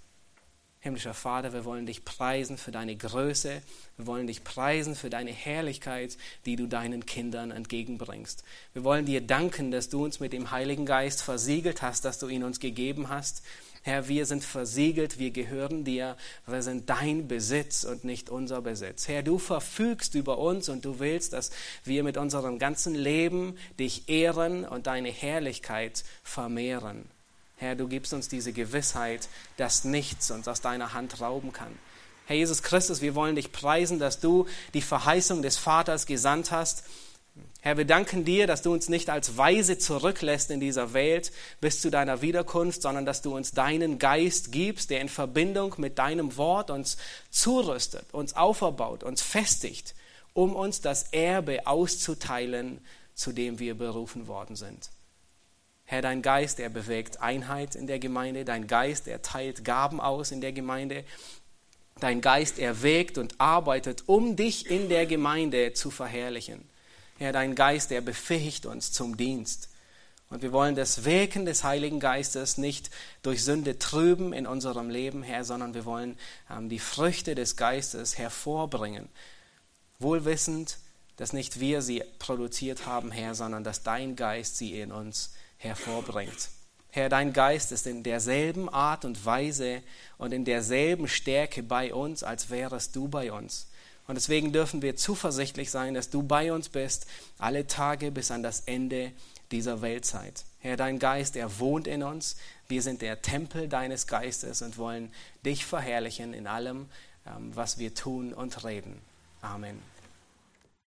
[0.84, 3.62] Himmlischer Vater, wir wollen dich preisen für deine Größe,
[3.96, 8.44] wir wollen dich preisen für deine Herrlichkeit, die du deinen Kindern entgegenbringst.
[8.74, 12.28] Wir wollen dir danken, dass du uns mit dem Heiligen Geist versiegelt hast, dass du
[12.28, 13.42] ihn uns gegeben hast.
[13.80, 19.08] Herr, wir sind versiegelt, wir gehören dir, wir sind dein Besitz und nicht unser Besitz.
[19.08, 21.50] Herr, du verfügst über uns und du willst, dass
[21.84, 27.08] wir mit unserem ganzen Leben dich ehren und deine Herrlichkeit vermehren.
[27.64, 31.72] Herr, du gibst uns diese Gewissheit, dass nichts uns aus deiner Hand rauben kann.
[32.26, 36.84] Herr Jesus Christus, wir wollen dich preisen, dass du die Verheißung des Vaters gesandt hast.
[37.62, 41.80] Herr, wir danken dir, dass du uns nicht als Weise zurücklässt in dieser Welt bis
[41.80, 46.36] zu deiner Wiederkunft, sondern dass du uns deinen Geist gibst, der in Verbindung mit deinem
[46.36, 46.98] Wort uns
[47.30, 49.94] zurüstet, uns auferbaut, uns festigt,
[50.34, 52.84] um uns das Erbe auszuteilen,
[53.14, 54.90] zu dem wir berufen worden sind.
[55.86, 60.30] Herr, dein Geist, er bewegt Einheit in der Gemeinde, dein Geist, er teilt Gaben aus
[60.30, 61.04] in der Gemeinde,
[62.00, 66.68] dein Geist, er wägt und arbeitet, um dich in der Gemeinde zu verherrlichen.
[67.18, 69.68] Herr, dein Geist, er befähigt uns zum Dienst.
[70.30, 72.90] Und wir wollen das Wirken des Heiligen Geistes nicht
[73.22, 76.18] durch Sünde trüben in unserem Leben, Herr, sondern wir wollen
[76.50, 79.08] ähm, die Früchte des Geistes hervorbringen.
[79.98, 80.78] Wohlwissend,
[81.16, 85.34] dass nicht wir sie produziert haben, Herr, sondern dass dein Geist sie in uns
[85.64, 86.50] hervorbringt.
[86.90, 89.82] Herr, dein Geist ist in derselben Art und Weise
[90.16, 93.66] und in derselben Stärke bei uns, als wärest du bei uns.
[94.06, 97.06] Und deswegen dürfen wir zuversichtlich sein, dass du bei uns bist,
[97.38, 99.12] alle Tage bis an das Ende
[99.50, 100.44] dieser Weltzeit.
[100.60, 102.36] Herr, dein Geist, er wohnt in uns.
[102.68, 105.12] Wir sind der Tempel deines Geistes und wollen
[105.44, 106.86] dich verherrlichen in allem,
[107.26, 109.00] ähm, was wir tun und reden.
[109.40, 109.93] Amen.